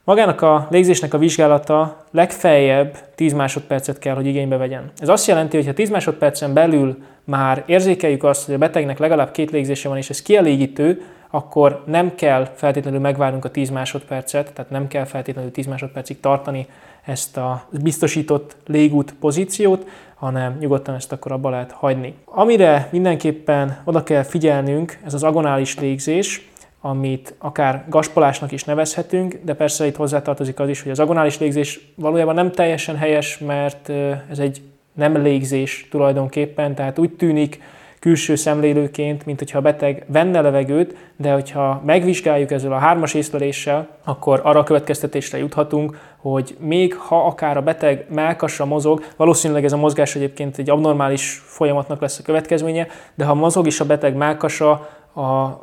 Magának 0.08 0.42
a 0.42 0.68
légzésnek 0.70 1.14
a 1.14 1.18
vizsgálata 1.18 1.98
legfeljebb 2.12 2.98
10 3.16 3.34
másodpercet 3.34 4.00
kell, 4.00 4.16
hogy 4.16 4.26
igénybe 4.26 4.58
vegyen. 4.58 4.92
Ez 4.98 5.10
azt 5.10 5.28
jelenti, 5.28 5.58
hogy 5.58 5.66
ha 5.66 5.74
10 5.74 5.90
másodpercen 5.90 6.54
belül 6.54 7.04
már 7.24 7.64
érzékeljük 7.66 8.24
azt, 8.24 8.46
hogy 8.46 8.54
a 8.54 8.58
betegnek 8.58 9.00
legalább 9.00 9.32
két 9.32 9.52
légzése 9.52 9.90
van, 9.90 9.98
és 9.98 10.10
ez 10.10 10.22
kielégítő, 10.22 11.02
akkor 11.30 11.84
nem 11.86 12.16
kell 12.16 12.52
feltétlenül 12.56 13.00
megvárnunk 13.00 13.46
a 13.46 13.52
10 13.52 13.70
másodpercet, 13.70 14.54
tehát 14.54 14.72
nem 14.72 14.88
kell 14.88 15.06
feltétlenül 15.06 15.52
10 15.52 15.66
másodpercig 15.66 16.20
tartani 16.20 16.68
ezt 17.06 17.38
a 17.38 17.64
biztosított 17.82 18.56
légút 18.66 19.14
pozíciót, 19.20 19.88
hanem 20.16 20.58
nyugodtan 20.60 20.96
ezt 20.96 21.12
akkor 21.12 21.32
abba 21.32 21.50
lehet 21.50 21.72
hagyni. 21.72 22.14
Amire 22.26 22.88
mindenképpen 22.92 23.82
oda 23.84 24.04
kell 24.04 24.24
figyelnünk, 24.24 24.98
ez 25.06 25.14
az 25.14 25.24
agonális 25.24 25.80
légzés, 25.80 26.50
amit 26.89 27.36
akár 27.38 27.86
gaspolásnak 27.89 28.51
is 28.51 28.63
nevezhetünk, 28.63 29.39
de 29.44 29.53
persze 29.53 29.86
itt 29.86 29.96
hozzátartozik 29.96 30.60
az 30.60 30.70
is, 30.70 30.82
hogy 30.82 30.91
az 30.91 31.00
agonális 31.00 31.39
légzés 31.39 31.91
valójában 31.96 32.36
nem 32.36 32.51
teljesen 32.51 32.96
helyes, 32.96 33.38
mert 33.38 33.89
ez 34.29 34.39
egy 34.39 34.62
nem 34.94 35.17
légzés 35.22 35.88
tulajdonképpen, 35.91 36.75
tehát 36.75 37.00
úgy 37.00 37.12
tűnik 37.12 37.62
külső 38.00 38.36
szemlélőként, 38.36 39.25
mint 39.25 39.39
hogyha 39.39 39.58
a 39.58 39.62
beteg 39.62 40.06
venne 40.08 40.41
levegőt, 40.41 40.96
de 41.15 41.32
hogyha 41.32 41.82
megvizsgáljuk 41.86 42.51
ezzel 42.51 42.72
a 42.72 42.77
hármas 42.77 43.13
észleléssel, 43.13 43.88
akkor 44.03 44.41
arra 44.44 44.60
a 44.60 44.63
következtetésre 44.63 45.38
juthatunk, 45.38 45.98
hogy 46.17 46.58
még 46.60 46.96
ha 46.96 47.25
akár 47.25 47.58
a 47.58 47.62
beteg 47.62 48.06
melkasra 48.10 48.65
mozog, 48.65 49.03
valószínűleg 49.15 49.65
ez 49.65 49.74
a 49.74 49.77
mozgás 49.77 50.15
egyébként 50.15 50.58
egy 50.58 50.70
abnormális 50.70 51.41
folyamatnak 51.46 52.01
lesz 52.01 52.20
a 52.20 52.24
következménye, 52.24 52.88
de 53.15 53.25
ha 53.25 53.34
mozog 53.34 53.67
is 53.67 53.79
a 53.79 53.86
beteg 53.86 54.15
melkasa 54.15 54.89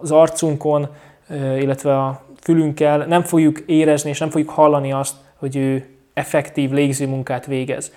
az 0.00 0.11
arcunkon, 0.11 0.88
illetve 1.31 1.99
a 1.99 2.25
fülünkkel, 2.40 3.07
nem 3.07 3.23
fogjuk 3.23 3.62
érezni 3.66 4.11
és 4.11 4.19
nem 4.19 4.31
fogjuk 4.31 4.50
hallani 4.50 4.93
azt, 4.93 5.14
hogy 5.37 5.57
ő 5.57 5.87
effektív 6.14 6.71
légzőmunkát 6.71 7.47
végez. 7.47 7.93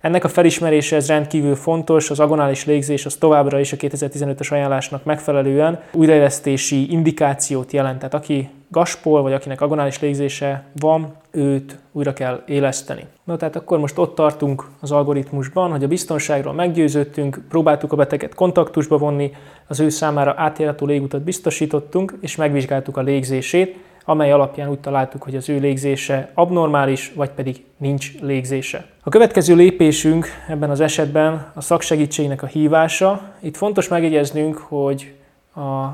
Ennek 0.00 0.24
a 0.24 0.28
felismerése 0.28 0.96
ez 0.96 1.06
rendkívül 1.06 1.54
fontos, 1.54 2.10
az 2.10 2.20
agonális 2.20 2.64
légzés 2.64 3.06
az 3.06 3.14
továbbra 3.14 3.60
is 3.60 3.72
a 3.72 3.76
2015-ös 3.76 4.52
ajánlásnak 4.52 5.04
megfelelően 5.04 5.80
újraélesztési 5.92 6.92
indikációt 6.92 7.72
jelent. 7.72 7.96
Tehát 7.96 8.14
aki 8.14 8.50
gaspol, 8.74 9.22
vagy 9.22 9.32
akinek 9.32 9.60
agonális 9.60 10.00
légzése 10.00 10.64
van, 10.80 11.14
őt 11.30 11.78
újra 11.92 12.12
kell 12.12 12.42
éleszteni. 12.46 13.06
Na 13.24 13.36
tehát 13.36 13.56
akkor 13.56 13.78
most 13.78 13.98
ott 13.98 14.14
tartunk 14.14 14.64
az 14.80 14.90
algoritmusban, 14.90 15.70
hogy 15.70 15.84
a 15.84 15.88
biztonságról 15.88 16.52
meggyőződtünk, 16.52 17.40
próbáltuk 17.48 17.92
a 17.92 17.96
beteget 17.96 18.34
kontaktusba 18.34 18.98
vonni, 18.98 19.32
az 19.66 19.80
ő 19.80 19.88
számára 19.88 20.34
átjárható 20.36 20.86
légutat 20.86 21.22
biztosítottunk, 21.22 22.18
és 22.20 22.36
megvizsgáltuk 22.36 22.96
a 22.96 23.00
légzését, 23.00 23.76
amely 24.04 24.32
alapján 24.32 24.70
úgy 24.70 24.80
találtuk, 24.80 25.22
hogy 25.22 25.36
az 25.36 25.48
ő 25.48 25.58
légzése 25.58 26.30
abnormális, 26.34 27.12
vagy 27.14 27.30
pedig 27.30 27.64
nincs 27.76 28.20
légzése. 28.20 28.86
A 29.02 29.08
következő 29.08 29.54
lépésünk 29.54 30.26
ebben 30.48 30.70
az 30.70 30.80
esetben 30.80 31.50
a 31.54 31.60
szaksegítségnek 31.60 32.42
a 32.42 32.46
hívása. 32.46 33.20
Itt 33.40 33.56
fontos 33.56 33.88
megjegyeznünk, 33.88 34.56
hogy 34.56 35.14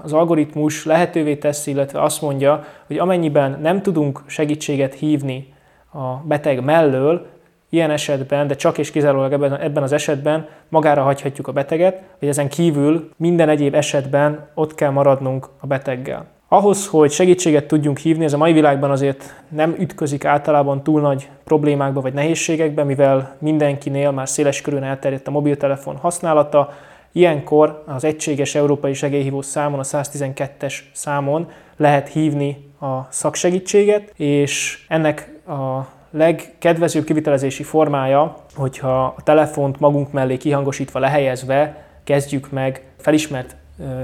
az 0.02 0.12
algoritmus 0.12 0.84
lehetővé 0.84 1.36
teszi, 1.36 1.70
illetve 1.70 2.02
azt 2.02 2.22
mondja, 2.22 2.64
hogy 2.86 2.98
amennyiben 2.98 3.58
nem 3.62 3.82
tudunk 3.82 4.22
segítséget 4.26 4.94
hívni 4.94 5.54
a 5.92 6.14
beteg 6.24 6.64
mellől, 6.64 7.26
ilyen 7.70 7.90
esetben, 7.90 8.46
de 8.46 8.54
csak 8.54 8.78
és 8.78 8.90
kizárólag 8.90 9.32
ebben, 9.32 9.82
az 9.82 9.92
esetben 9.92 10.48
magára 10.68 11.02
hagyhatjuk 11.02 11.48
a 11.48 11.52
beteget, 11.52 12.02
vagy 12.18 12.28
ezen 12.28 12.48
kívül 12.48 13.10
minden 13.16 13.48
egyéb 13.48 13.74
esetben 13.74 14.48
ott 14.54 14.74
kell 14.74 14.90
maradnunk 14.90 15.48
a 15.60 15.66
beteggel. 15.66 16.26
Ahhoz, 16.48 16.86
hogy 16.86 17.10
segítséget 17.10 17.66
tudjunk 17.66 17.98
hívni, 17.98 18.24
ez 18.24 18.32
a 18.32 18.36
mai 18.36 18.52
világban 18.52 18.90
azért 18.90 19.34
nem 19.48 19.74
ütközik 19.78 20.24
általában 20.24 20.82
túl 20.82 21.00
nagy 21.00 21.28
problémákba 21.44 22.00
vagy 22.00 22.12
nehézségekbe, 22.12 22.84
mivel 22.84 23.36
mindenkinél 23.38 24.10
már 24.10 24.28
széles 24.28 24.60
körön 24.60 24.82
elterjedt 24.82 25.26
a 25.26 25.30
mobiltelefon 25.30 25.96
használata. 25.96 26.72
Ilyenkor 27.12 27.82
az 27.86 28.04
egységes 28.04 28.54
európai 28.54 28.92
segélyhívó 28.92 29.42
számon, 29.42 29.78
a 29.78 29.82
112-es 29.82 30.74
számon 30.92 31.50
lehet 31.76 32.08
hívni 32.08 32.70
a 32.80 33.06
szaksegítséget, 33.08 34.12
és 34.16 34.84
ennek 34.88 35.38
a 35.46 35.86
legkedvezőbb 36.10 37.04
kivitelezési 37.04 37.62
formája, 37.62 38.36
hogyha 38.54 39.04
a 39.04 39.22
telefont 39.22 39.80
magunk 39.80 40.12
mellé 40.12 40.36
kihangosítva 40.36 40.98
lehelyezve 40.98 41.84
kezdjük 42.04 42.50
meg 42.50 42.82
felismert 42.98 43.56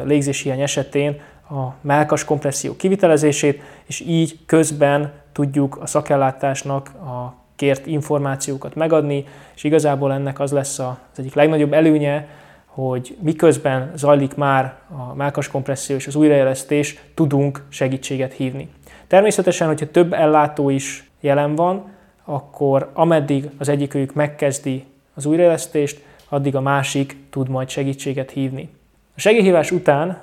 légzéshiány 0.05 0.61
esetén 0.61 1.21
a 1.51 1.75
melkas 1.81 2.25
kompresszió 2.25 2.77
kivitelezését, 2.77 3.63
és 3.87 4.01
így 4.01 4.39
közben 4.47 5.13
tudjuk 5.33 5.79
a 5.81 5.87
szakellátásnak 5.87 6.89
a 6.89 7.35
kért 7.57 7.87
információkat 7.87 8.75
megadni, 8.75 9.25
és 9.55 9.65
igazából 9.65 10.13
ennek 10.13 10.41
az 10.41 10.53
lesz 10.53 10.79
az 10.79 10.95
egyik 11.17 11.35
legnagyobb 11.35 11.73
előnye, 11.73 12.29
hogy 12.77 13.17
miközben 13.21 13.93
zajlik 13.95 14.35
már 14.35 14.79
a 14.89 15.15
melkas 15.15 15.49
kompresszió 15.49 15.97
és 15.97 16.07
az 16.07 16.15
újraélesztés, 16.15 16.99
tudunk 17.15 17.65
segítséget 17.69 18.33
hívni. 18.33 18.69
Természetesen, 19.07 19.67
hogyha 19.67 19.91
több 19.91 20.13
ellátó 20.13 20.69
is 20.71 21.11
jelen 21.21 21.55
van, 21.55 21.91
akkor 22.25 22.91
ameddig 22.93 23.49
az 23.59 23.69
egyikőjük 23.69 24.15
megkezdi 24.15 24.85
az 25.15 25.27
újraélesztést, 25.27 26.05
addig 26.29 26.57
a 26.57 26.61
másik 26.61 27.17
tud 27.31 27.49
majd 27.49 27.69
segítséget 27.69 28.31
hívni. 28.31 28.69
A 29.17 29.21
segélyhívás 29.21 29.71
után 29.71 30.21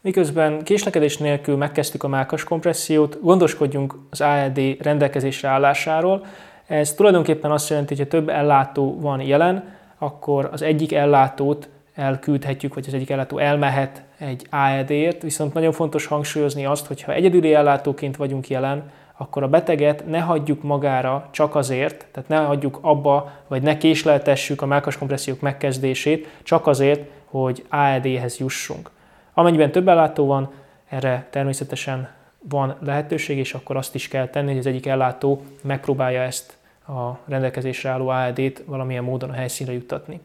Miközben 0.00 0.62
késlekedés 0.62 1.16
nélkül 1.16 1.56
megkezdtük 1.56 2.02
a 2.02 2.08
mákas 2.08 2.44
kompressziót, 2.44 3.18
gondoskodjunk 3.20 3.94
az 4.10 4.20
AED 4.20 4.60
rendelkezésre 4.80 5.48
állásáról. 5.48 6.26
Ez 6.66 6.94
tulajdonképpen 6.94 7.50
azt 7.50 7.68
jelenti, 7.68 7.94
hogy 7.94 8.04
ha 8.04 8.10
több 8.10 8.28
ellátó 8.28 9.00
van 9.00 9.20
jelen, 9.20 9.74
akkor 9.98 10.48
az 10.52 10.62
egyik 10.62 10.92
ellátót 10.92 11.68
elküldhetjük, 12.02 12.74
vagy 12.74 12.84
az 12.86 12.94
egyik 12.94 13.10
ellátó 13.10 13.38
elmehet 13.38 14.02
egy 14.18 14.46
AED-ért, 14.50 15.22
viszont 15.22 15.54
nagyon 15.54 15.72
fontos 15.72 16.06
hangsúlyozni 16.06 16.66
azt, 16.66 16.86
hogy 16.86 17.02
ha 17.02 17.12
egyedüli 17.12 17.54
ellátóként 17.54 18.16
vagyunk 18.16 18.48
jelen, 18.48 18.90
akkor 19.16 19.42
a 19.42 19.48
beteget 19.48 20.06
ne 20.06 20.20
hagyjuk 20.20 20.62
magára 20.62 21.28
csak 21.30 21.54
azért, 21.54 22.06
tehát 22.12 22.28
ne 22.28 22.36
hagyjuk 22.36 22.78
abba, 22.80 23.32
vagy 23.48 23.62
ne 23.62 23.76
késleltessük 23.76 24.62
a 24.62 24.66
mákas 24.66 24.98
kompressziók 24.98 25.40
megkezdését, 25.40 26.28
csak 26.42 26.66
azért, 26.66 27.10
hogy 27.24 27.64
AED-hez 27.68 28.38
jussunk. 28.38 28.90
Amennyiben 29.34 29.72
több 29.72 29.88
ellátó 29.88 30.26
van, 30.26 30.50
erre 30.88 31.26
természetesen 31.30 32.08
van 32.48 32.76
lehetőség, 32.80 33.38
és 33.38 33.54
akkor 33.54 33.76
azt 33.76 33.94
is 33.94 34.08
kell 34.08 34.28
tenni, 34.28 34.48
hogy 34.48 34.58
az 34.58 34.66
egyik 34.66 34.86
ellátó 34.86 35.42
megpróbálja 35.62 36.22
ezt 36.22 36.56
a 36.88 37.18
rendelkezésre 37.26 37.90
álló 37.90 38.08
AED-t 38.08 38.62
valamilyen 38.66 39.04
módon 39.04 39.30
a 39.30 39.32
helyszínre 39.32 39.72
juttatni. 39.72 40.20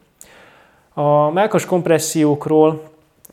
A 1.00 1.30
melkas 1.30 1.64
kompressziókról 1.64 2.82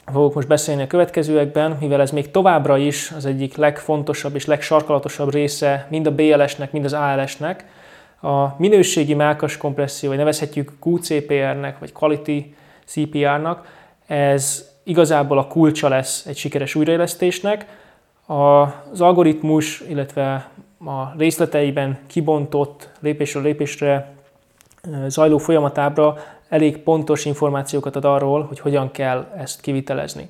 fogok 0.06 0.34
most 0.34 0.48
beszélni 0.48 0.82
a 0.82 0.88
következőekben, 0.88 1.78
mivel 1.80 2.02
ez 2.02 2.12
még 2.12 2.32
továbbra 2.32 2.78
is 2.78 3.12
az 3.12 3.26
egyik 3.26 3.56
legfontosabb 3.56 4.36
és 4.36 4.46
legsarkalatosabb 4.46 5.34
része 5.34 5.88
mind 5.90 6.08
a 6.08 6.12
BLS-nek, 6.12 6.72
mind 6.72 6.86
az 6.86 6.94
ALS-nek. 6.94 7.66
A 8.22 8.56
minőségi 8.58 9.14
melkas 9.14 9.58
kompresszió, 9.58 10.10
vagy 10.10 10.18
nevezhetjük 10.18 10.72
QCPR-nek, 10.84 11.80
vagy 11.80 11.92
Quality 11.92 12.56
CPR-nak, 12.86 13.68
ez 14.08 14.70
igazából 14.84 15.38
a 15.38 15.48
kulcsa 15.48 15.88
lesz 15.88 16.26
egy 16.26 16.38
sikeres 16.38 16.76
újraélesztésnek. 16.76 17.66
Az 18.26 19.02
algoritmus, 19.02 19.84
illetve 19.90 20.50
a 20.86 21.18
részleteiben 21.18 22.00
kibontott 22.08 22.90
lépésről 23.00 23.44
lépésre 23.44 24.15
zajló 25.08 25.38
folyamatábra 25.38 26.18
elég 26.50 26.77
pontos 26.77 27.25
információkat 27.25 27.96
ad 27.96 28.06
arról, 28.06 28.44
hogy 28.44 28.60
hogyan 28.60 28.92
kell 28.92 29.25
ezt 29.38 29.62
kivitelezni. 29.62 30.30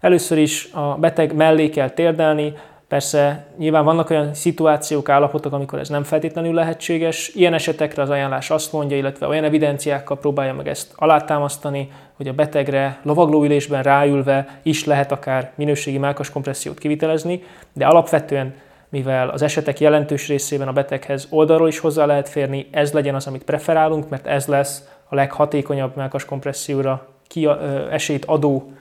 Először 0.00 0.38
is 0.38 0.68
a 0.72 0.96
beteg 0.98 1.34
mellé 1.34 1.68
kell 1.68 1.90
térdelni, 1.90 2.54
Persze 2.88 3.46
nyilván 3.56 3.84
vannak 3.84 4.10
olyan 4.10 4.34
szituációk, 4.34 5.08
állapotok, 5.08 5.52
amikor 5.52 5.78
ez 5.78 5.88
nem 5.88 6.02
feltétlenül 6.02 6.54
lehetséges. 6.54 7.28
Ilyen 7.34 7.54
esetekre 7.54 8.02
az 8.02 8.10
ajánlás 8.10 8.50
azt 8.50 8.72
mondja, 8.72 8.96
illetve 8.96 9.26
olyan 9.26 9.44
evidenciákkal 9.44 10.18
próbálja 10.18 10.54
meg 10.54 10.68
ezt 10.68 10.92
alátámasztani, 10.96 11.92
hogy 12.16 12.28
a 12.28 12.32
betegre 12.32 13.00
lovaglóülésben 13.02 13.82
ráülve 13.82 14.60
is 14.62 14.84
lehet 14.84 15.12
akár 15.12 15.52
minőségi 15.54 15.98
melkas 15.98 16.30
kompressziót 16.30 16.78
kivitelezni, 16.78 17.42
de 17.72 17.86
alapvetően 17.86 18.54
mivel 18.88 19.28
az 19.28 19.42
esetek 19.42 19.80
jelentős 19.80 20.28
részében 20.28 20.68
a 20.68 20.72
beteghez 20.72 21.26
oldalról 21.30 21.68
is 21.68 21.78
hozzá 21.78 22.04
lehet 22.04 22.28
férni, 22.28 22.68
ez 22.70 22.92
legyen 22.92 23.14
az, 23.14 23.26
amit 23.26 23.44
preferálunk, 23.44 24.08
mert 24.08 24.26
ez 24.26 24.46
lesz 24.46 24.88
a 25.08 25.14
leghatékonyabb 25.14 25.96
melkas 25.96 26.24
kompresszióra 26.24 27.06
ki, 27.26 27.48
esélyt 27.90 28.24
adó 28.24 28.72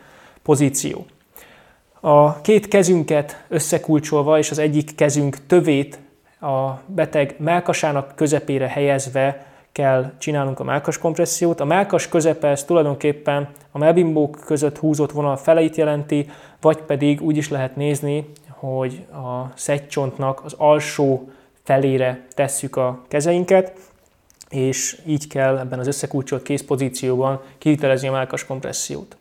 pozíció. 0.43 1.05
A 1.99 2.41
két 2.41 2.67
kezünket 2.67 3.43
összekulcsolva 3.47 4.37
és 4.37 4.51
az 4.51 4.57
egyik 4.57 4.95
kezünk 4.95 5.45
tövét 5.47 5.99
a 6.41 6.71
beteg 6.85 7.35
melkasának 7.37 8.15
közepére 8.15 8.67
helyezve 8.67 9.45
kell 9.71 10.11
csinálnunk 10.17 10.59
a 10.59 10.63
melkas 10.63 10.97
kompressziót. 10.97 11.59
A 11.59 11.65
melkas 11.65 12.09
közepe 12.09 12.47
ez 12.47 12.63
tulajdonképpen 12.63 13.49
a 13.71 13.77
melbimbók 13.77 14.39
között 14.45 14.77
húzott 14.77 15.11
vonal 15.11 15.35
feleit 15.35 15.75
jelenti, 15.75 16.29
vagy 16.61 16.77
pedig 16.77 17.21
úgy 17.21 17.37
is 17.37 17.49
lehet 17.49 17.75
nézni, 17.75 18.29
hogy 18.59 19.05
a 19.11 19.51
szegycsontnak 19.55 20.41
az 20.43 20.53
alsó 20.57 21.29
felére 21.63 22.25
tesszük 22.29 22.75
a 22.75 23.01
kezeinket, 23.07 23.79
és 24.49 25.01
így 25.05 25.27
kell 25.27 25.57
ebben 25.57 25.79
az 25.79 25.87
összekulcsolt 25.87 26.43
kézpozícióban 26.43 27.41
kivitelezni 27.57 28.07
a 28.07 28.11
melkas 28.11 28.45
kompressziót. 28.45 29.17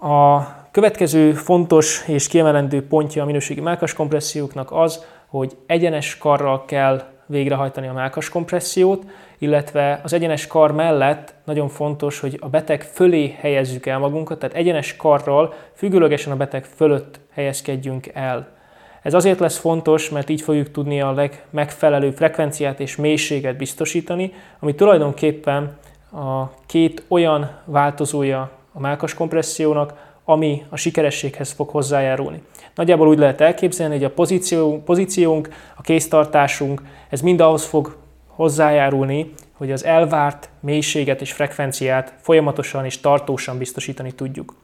A 0.00 0.40
következő 0.70 1.32
fontos 1.32 2.04
és 2.06 2.28
kiemelendő 2.28 2.86
pontja 2.86 3.22
a 3.22 3.26
minőségi 3.26 3.60
melkas 3.60 3.92
kompresszióknak 3.92 4.72
az, 4.72 5.04
hogy 5.26 5.56
egyenes 5.66 6.18
karral 6.18 6.64
kell 6.64 7.15
végrehajtani 7.26 7.86
a 7.86 7.92
melkas 7.92 8.28
kompressziót, 8.28 9.04
illetve 9.38 10.00
az 10.02 10.12
egyenes 10.12 10.46
kar 10.46 10.72
mellett 10.72 11.34
nagyon 11.44 11.68
fontos, 11.68 12.20
hogy 12.20 12.38
a 12.40 12.48
beteg 12.48 12.82
fölé 12.82 13.36
helyezzük 13.40 13.86
el 13.86 13.98
magunkat, 13.98 14.38
tehát 14.38 14.56
egyenes 14.56 14.96
karral 14.96 15.54
függőlegesen 15.74 16.32
a 16.32 16.36
beteg 16.36 16.64
fölött 16.64 17.20
helyezkedjünk 17.32 18.06
el. 18.06 18.54
Ez 19.02 19.14
azért 19.14 19.38
lesz 19.38 19.58
fontos, 19.58 20.10
mert 20.10 20.28
így 20.28 20.40
fogjuk 20.40 20.70
tudni 20.70 21.00
a 21.00 21.12
legmegfelelőbb 21.12 22.14
frekvenciát 22.14 22.80
és 22.80 22.96
mélységet 22.96 23.56
biztosítani, 23.56 24.32
ami 24.58 24.74
tulajdonképpen 24.74 25.76
a 26.12 26.50
két 26.66 27.04
olyan 27.08 27.50
változója 27.64 28.50
a 28.72 28.80
mákas 28.80 29.14
kompressziónak, 29.14 30.05
ami 30.28 30.64
a 30.68 30.76
sikerességhez 30.76 31.50
fog 31.50 31.68
hozzájárulni. 31.68 32.42
Nagyjából 32.74 33.08
úgy 33.08 33.18
lehet 33.18 33.40
elképzelni, 33.40 33.94
hogy 33.94 34.04
a 34.04 34.10
pozíció, 34.10 34.82
pozíciónk, 34.82 35.48
a 35.76 35.82
kéztartásunk, 35.82 36.82
ez 37.10 37.20
mind 37.20 37.40
ahhoz 37.40 37.64
fog 37.64 37.96
hozzájárulni, 38.26 39.32
hogy 39.52 39.72
az 39.72 39.84
elvárt 39.84 40.48
mélységet 40.60 41.20
és 41.20 41.32
frekvenciát 41.32 42.14
folyamatosan 42.20 42.84
és 42.84 43.00
tartósan 43.00 43.58
biztosítani 43.58 44.12
tudjuk. 44.12 44.54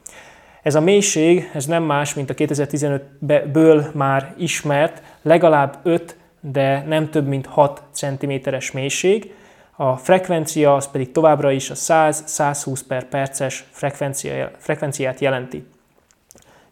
Ez 0.61 0.75
a 0.75 0.81
mélység, 0.81 1.49
ez 1.53 1.65
nem 1.65 1.83
más, 1.83 2.13
mint 2.13 2.29
a 2.29 2.33
2015-ből 2.33 3.91
már 3.91 4.33
ismert, 4.37 5.01
legalább 5.21 5.79
5, 5.83 6.17
de 6.39 6.83
nem 6.87 7.09
több 7.09 7.27
mint 7.27 7.45
6 7.45 7.81
cm-es 7.91 8.71
mélység, 8.71 9.33
a 9.75 9.97
frekvencia 9.97 10.75
az 10.75 10.91
pedig 10.91 11.11
továbbra 11.11 11.51
is 11.51 11.69
a 11.69 11.75
100-120 11.75 12.79
per 12.87 13.03
perces 13.03 13.65
frekvenciát 14.59 15.19
jelenti. 15.19 15.67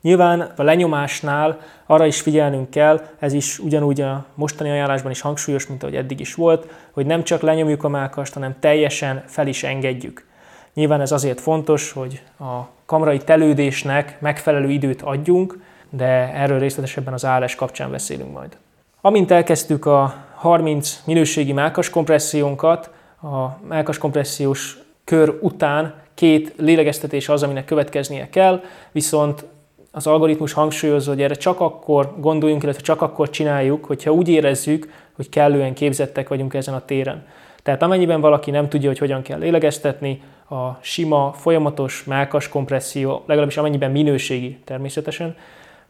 Nyilván 0.01 0.53
a 0.55 0.63
lenyomásnál 0.63 1.59
arra 1.85 2.05
is 2.05 2.21
figyelnünk 2.21 2.69
kell, 2.69 3.01
ez 3.19 3.33
is 3.33 3.59
ugyanúgy 3.59 4.01
a 4.01 4.25
mostani 4.33 4.69
ajánlásban 4.69 5.11
is 5.11 5.21
hangsúlyos, 5.21 5.67
mint 5.67 5.83
ahogy 5.83 5.95
eddig 5.95 6.19
is 6.19 6.35
volt, 6.35 6.71
hogy 6.91 7.05
nem 7.05 7.23
csak 7.23 7.41
lenyomjuk 7.41 7.83
a 7.83 7.89
mákast, 7.89 8.33
hanem 8.33 8.55
teljesen 8.59 9.23
fel 9.27 9.47
is 9.47 9.63
engedjük. 9.63 10.25
Nyilván 10.73 11.01
ez 11.01 11.11
azért 11.11 11.41
fontos, 11.41 11.91
hogy 11.91 12.21
a 12.39 12.59
kamrai 12.85 13.17
telődésnek 13.17 14.21
megfelelő 14.21 14.69
időt 14.69 15.01
adjunk, 15.01 15.59
de 15.89 16.33
erről 16.33 16.59
részletesebben 16.59 17.13
az 17.13 17.23
ALS 17.23 17.55
kapcsán 17.55 17.91
beszélünk 17.91 18.33
majd. 18.33 18.57
Amint 19.01 19.31
elkezdtük 19.31 19.85
a 19.85 20.15
30 20.41 21.01
minőségi 21.05 21.53
mákas 21.53 21.89
kompressziónkat, 21.89 22.89
a 23.21 23.47
mákas 23.67 23.97
kompressziós 23.97 24.77
kör 25.03 25.37
után 25.41 25.93
két 26.13 26.53
lélegeztetés 26.57 27.29
az, 27.29 27.43
aminek 27.43 27.65
következnie 27.65 28.29
kell, 28.29 28.63
viszont 28.91 29.45
az 29.91 30.07
algoritmus 30.07 30.53
hangsúlyozza, 30.53 31.11
hogy 31.11 31.21
erre 31.21 31.33
csak 31.33 31.59
akkor 31.59 32.13
gondoljunk, 32.17 32.63
illetve 32.63 32.81
csak 32.81 33.01
akkor 33.01 33.29
csináljuk, 33.29 33.85
hogyha 33.85 34.11
úgy 34.11 34.29
érezzük, 34.29 34.91
hogy 35.15 35.29
kellően 35.29 35.73
képzettek 35.73 36.27
vagyunk 36.27 36.53
ezen 36.53 36.73
a 36.73 36.85
téren. 36.85 37.25
Tehát 37.63 37.81
amennyiben 37.81 38.21
valaki 38.21 38.51
nem 38.51 38.69
tudja, 38.69 38.89
hogy 38.89 38.99
hogyan 38.99 39.21
kell 39.21 39.39
lélegeztetni, 39.39 40.21
a 40.49 40.77
sima, 40.81 41.33
folyamatos 41.33 42.03
mákas 42.03 42.49
kompresszió, 42.49 43.23
legalábbis 43.25 43.57
amennyiben 43.57 43.91
minőségi 43.91 44.57
természetesen, 44.63 45.35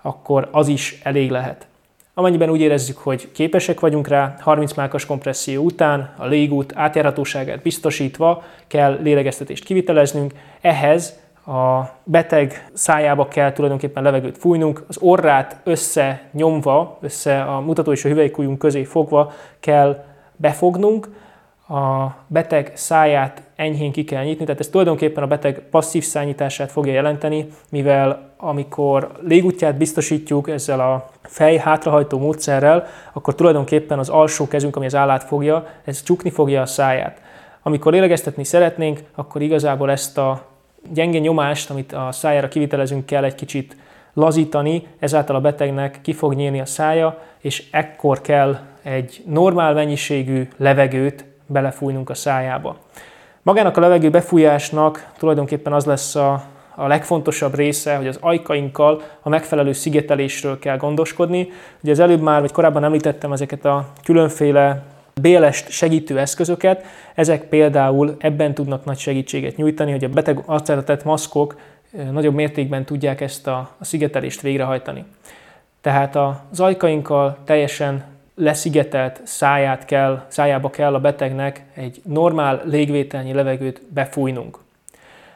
akkor 0.01 0.47
az 0.51 0.67
is 0.67 0.99
elég 1.03 1.29
lehet. 1.29 1.69
Amennyiben 2.13 2.49
úgy 2.49 2.61
érezzük, 2.61 2.97
hogy 2.97 3.31
képesek 3.31 3.79
vagyunk 3.79 4.07
rá, 4.07 4.35
30 4.39 4.73
mákas 4.73 5.05
kompresszió 5.05 5.63
után 5.63 6.13
a 6.17 6.25
légút 6.25 6.73
átjárhatóságát 6.75 7.61
biztosítva 7.61 8.43
kell 8.67 8.99
lélegeztetést 9.01 9.63
kiviteleznünk, 9.63 10.33
ehhez 10.61 11.19
a 11.45 11.81
beteg 12.03 12.69
szájába 12.73 13.27
kell 13.27 13.51
tulajdonképpen 13.51 14.03
levegőt 14.03 14.37
fújnunk, 14.37 14.83
az 14.87 14.97
orrát 14.99 15.61
összenyomva, 15.63 16.97
össze 17.01 17.41
a 17.41 17.59
mutató 17.59 17.91
és 17.91 18.05
a 18.05 18.07
hüvelykujjunk 18.07 18.57
közé 18.57 18.83
fogva 18.83 19.31
kell 19.59 20.03
befognunk, 20.35 21.09
a 21.67 22.15
beteg 22.27 22.71
száját 22.75 23.41
enyhén 23.55 23.91
ki 23.91 24.03
kell 24.03 24.23
nyitni, 24.23 24.45
tehát 24.45 24.59
ez 24.59 24.67
tulajdonképpen 24.67 25.23
a 25.23 25.27
beteg 25.27 25.61
passzív 25.69 26.03
szállítását 26.03 26.71
fogja 26.71 26.93
jelenteni, 26.93 27.47
mivel 27.69 28.30
amikor 28.41 29.11
légútját 29.21 29.77
biztosítjuk 29.77 30.49
ezzel 30.49 30.79
a 30.79 31.05
fej 31.21 31.57
hátrahajtó 31.57 32.19
módszerrel, 32.19 32.87
akkor 33.13 33.35
tulajdonképpen 33.35 33.99
az 33.99 34.09
alsó 34.09 34.47
kezünk, 34.47 34.75
ami 34.75 34.85
az 34.85 34.95
állát 34.95 35.23
fogja, 35.23 35.67
ez 35.85 36.03
csukni 36.03 36.29
fogja 36.29 36.61
a 36.61 36.65
száját. 36.65 37.21
Amikor 37.61 37.91
lélegeztetni 37.91 38.43
szeretnénk, 38.43 38.99
akkor 39.15 39.41
igazából 39.41 39.91
ezt 39.91 40.17
a 40.17 40.45
gyenge 40.93 41.19
nyomást, 41.19 41.69
amit 41.69 41.93
a 41.93 42.11
szájára 42.11 42.47
kivitelezünk, 42.47 43.05
kell 43.05 43.23
egy 43.23 43.35
kicsit 43.35 43.75
lazítani, 44.13 44.87
ezáltal 44.99 45.35
a 45.35 45.41
betegnek 45.41 45.99
ki 46.01 46.13
fog 46.13 46.33
nyílni 46.33 46.59
a 46.59 46.65
szája, 46.65 47.19
és 47.39 47.67
ekkor 47.71 48.21
kell 48.21 48.59
egy 48.81 49.23
normál 49.27 49.73
mennyiségű 49.73 50.47
levegőt 50.57 51.25
belefújnunk 51.45 52.09
a 52.09 52.13
szájába. 52.13 52.77
Magának 53.41 53.77
a 53.77 53.81
levegő 53.81 54.09
befújásnak 54.09 55.11
tulajdonképpen 55.17 55.73
az 55.73 55.85
lesz 55.85 56.15
a, 56.15 56.43
a 56.75 56.87
legfontosabb 56.87 57.55
része, 57.55 57.95
hogy 57.95 58.07
az 58.07 58.17
ajkainkkal 58.19 59.01
a 59.21 59.29
megfelelő 59.29 59.73
szigetelésről 59.73 60.59
kell 60.59 60.77
gondoskodni. 60.77 61.51
Ugye 61.81 61.91
az 61.91 61.99
előbb 61.99 62.21
már, 62.21 62.41
vagy 62.41 62.51
korábban 62.51 62.83
említettem 62.83 63.31
ezeket 63.31 63.65
a 63.65 63.87
különféle 64.03 64.83
BLS 65.21 65.63
segítő 65.69 66.19
eszközöket, 66.19 66.85
ezek 67.15 67.43
például 67.43 68.15
ebben 68.19 68.53
tudnak 68.53 68.85
nagy 68.85 68.97
segítséget 68.97 69.57
nyújtani, 69.57 69.91
hogy 69.91 70.03
a 70.03 70.09
beteg 70.09 70.43
arcára 70.45 70.83
tett 70.83 71.03
maszkok 71.03 71.59
nagyobb 72.11 72.33
mértékben 72.33 72.85
tudják 72.85 73.21
ezt 73.21 73.47
a 73.47 73.69
szigetelést 73.81 74.41
végrehajtani. 74.41 75.05
Tehát 75.81 76.15
az 76.51 76.59
ajkainkkal 76.59 77.37
teljesen 77.45 78.03
leszigetelt 78.35 79.21
száját 79.23 79.85
kell, 79.85 80.25
szájába 80.27 80.69
kell 80.69 80.93
a 80.93 80.99
betegnek 80.99 81.65
egy 81.73 82.01
normál 82.05 82.61
légvételnyi 82.65 83.33
levegőt 83.33 83.81
befújnunk. 83.93 84.57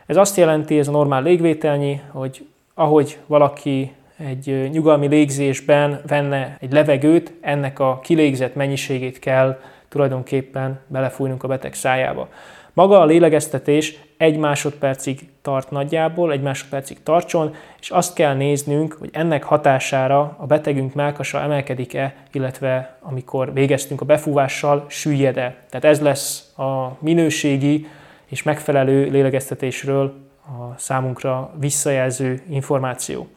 Ez 0.05 0.17
azt 0.17 0.37
jelenti, 0.37 0.79
ez 0.79 0.87
a 0.87 0.91
normál 0.91 1.23
légvételnyi, 1.23 2.01
hogy 2.11 2.47
ahogy 2.73 3.17
valaki 3.25 3.91
egy 4.17 4.69
nyugalmi 4.71 5.07
légzésben 5.07 6.01
venne 6.07 6.57
egy 6.59 6.71
levegőt, 6.71 7.33
ennek 7.41 7.79
a 7.79 7.99
kilégzett 8.03 8.55
mennyiségét 8.55 9.19
kell 9.19 9.59
tulajdonképpen 9.89 10.79
belefújnunk 10.87 11.43
a 11.43 11.47
beteg 11.47 11.73
szájába. 11.73 12.29
Maga 12.73 12.99
a 12.99 13.05
lélegeztetés 13.05 13.99
egy 14.17 14.37
másodpercig 14.37 15.19
tart 15.41 15.71
nagyjából, 15.71 16.31
egy 16.31 16.41
másodpercig 16.41 17.03
tartson, 17.03 17.55
és 17.79 17.89
azt 17.89 18.13
kell 18.13 18.35
néznünk, 18.35 18.95
hogy 18.99 19.09
ennek 19.13 19.43
hatására 19.43 20.35
a 20.39 20.45
betegünk 20.45 20.93
melkasa 20.93 21.41
emelkedik-e, 21.41 22.15
illetve 22.31 22.97
amikor 23.01 23.53
végeztünk 23.53 24.01
a 24.01 24.05
befúvással, 24.05 24.85
süllyed-e. 24.87 25.55
Tehát 25.69 25.85
ez 25.85 26.01
lesz 26.01 26.57
a 26.57 26.97
minőségi 26.99 27.87
és 28.25 28.43
megfelelő 28.43 29.09
lélegeztetésről 29.09 30.13
a 30.45 30.77
számunkra 30.77 31.51
visszajelző 31.59 32.41
információ. 32.49 33.27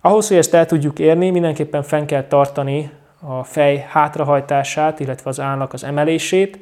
Ahhoz, 0.00 0.28
hogy 0.28 0.36
ezt 0.36 0.54
el 0.54 0.66
tudjuk 0.66 0.98
érni, 0.98 1.30
mindenképpen 1.30 1.82
fenn 1.82 2.04
kell 2.04 2.24
tartani 2.24 2.90
a 3.20 3.44
fej 3.44 3.86
hátrahajtását, 3.88 5.00
illetve 5.00 5.30
az 5.30 5.40
állnak 5.40 5.72
az 5.72 5.84
emelését, 5.84 6.58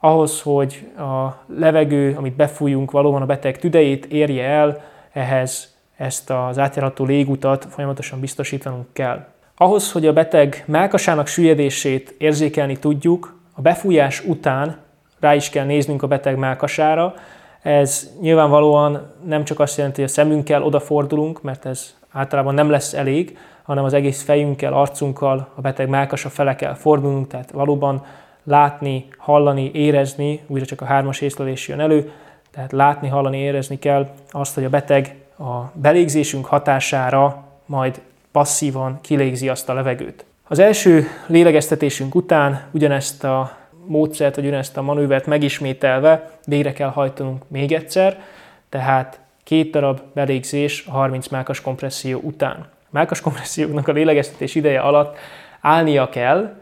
ahhoz, 0.00 0.40
hogy 0.40 0.86
a 0.98 1.44
levegő, 1.46 2.14
amit 2.16 2.36
befújunk, 2.36 2.90
valóban 2.90 3.22
a 3.22 3.26
beteg 3.26 3.58
tüdejét 3.58 4.04
érje 4.06 4.44
el, 4.44 4.82
ehhez 5.12 5.74
ezt 5.96 6.30
az 6.30 6.58
átjárható 6.58 7.04
légutat 7.04 7.66
folyamatosan 7.70 8.20
biztosítanunk 8.20 8.86
kell. 8.92 9.26
Ahhoz, 9.56 9.92
hogy 9.92 10.06
a 10.06 10.12
beteg 10.12 10.64
melkasának 10.66 11.26
süllyedését 11.26 12.14
érzékelni 12.18 12.78
tudjuk, 12.78 13.38
a 13.54 13.60
befújás 13.60 14.24
után 14.24 14.78
rá 15.20 15.34
is 15.34 15.50
kell 15.50 15.64
néznünk 15.64 16.02
a 16.02 16.06
beteg 16.06 16.36
melkasára. 16.36 17.14
Ez 17.62 18.10
nyilvánvalóan 18.20 19.12
nem 19.24 19.44
csak 19.44 19.60
azt 19.60 19.76
jelenti, 19.76 20.00
hogy 20.00 20.10
a 20.10 20.12
szemünkkel 20.12 20.62
odafordulunk, 20.62 21.42
mert 21.42 21.66
ez 21.66 21.94
általában 22.12 22.54
nem 22.54 22.70
lesz 22.70 22.94
elég, 22.94 23.38
hanem 23.62 23.84
az 23.84 23.92
egész 23.92 24.22
fejünkkel, 24.22 24.72
arcunkkal 24.72 25.48
a 25.54 25.60
beteg 25.60 25.88
melkasa 25.88 26.28
fele 26.28 26.54
kell 26.56 26.74
fordulnunk, 26.74 27.28
tehát 27.28 27.50
valóban 27.50 28.04
látni, 28.44 29.08
hallani, 29.18 29.70
érezni, 29.74 30.40
újra 30.46 30.64
csak 30.64 30.80
a 30.80 30.84
hármas 30.84 31.20
észlelés 31.20 31.68
jön 31.68 31.80
elő, 31.80 32.12
tehát 32.50 32.72
látni, 32.72 33.08
hallani, 33.08 33.38
érezni 33.38 33.78
kell 33.78 34.08
azt, 34.30 34.54
hogy 34.54 34.64
a 34.64 34.68
beteg 34.68 35.14
a 35.38 35.70
belégzésünk 35.72 36.46
hatására 36.46 37.44
majd 37.66 38.00
passzívan 38.32 38.98
kilégzi 39.00 39.48
azt 39.48 39.68
a 39.68 39.74
levegőt. 39.74 40.24
Az 40.48 40.58
első 40.58 41.06
lélegeztetésünk 41.26 42.14
után 42.14 42.62
ugyanezt 42.70 43.24
a 43.24 43.50
módszert, 43.90 44.36
vagy 44.36 44.46
ugyanezt 44.46 44.76
a 44.76 44.82
manővert 44.82 45.26
megismételve 45.26 46.30
végre 46.46 46.72
kell 46.72 46.88
hajtanunk 46.88 47.42
még 47.48 47.72
egyszer, 47.72 48.22
tehát 48.68 49.20
két 49.44 49.70
darab 49.70 50.00
belégzés 50.14 50.84
a 50.86 50.90
30 50.90 51.28
mákas 51.28 51.60
kompresszió 51.60 52.20
után. 52.22 52.66
Mákas 52.90 53.20
kompresszióknak 53.20 53.88
a 53.88 53.92
lélegeztetés 53.92 54.54
ideje 54.54 54.80
alatt 54.80 55.16
állnia 55.60 56.08
kell, 56.08 56.54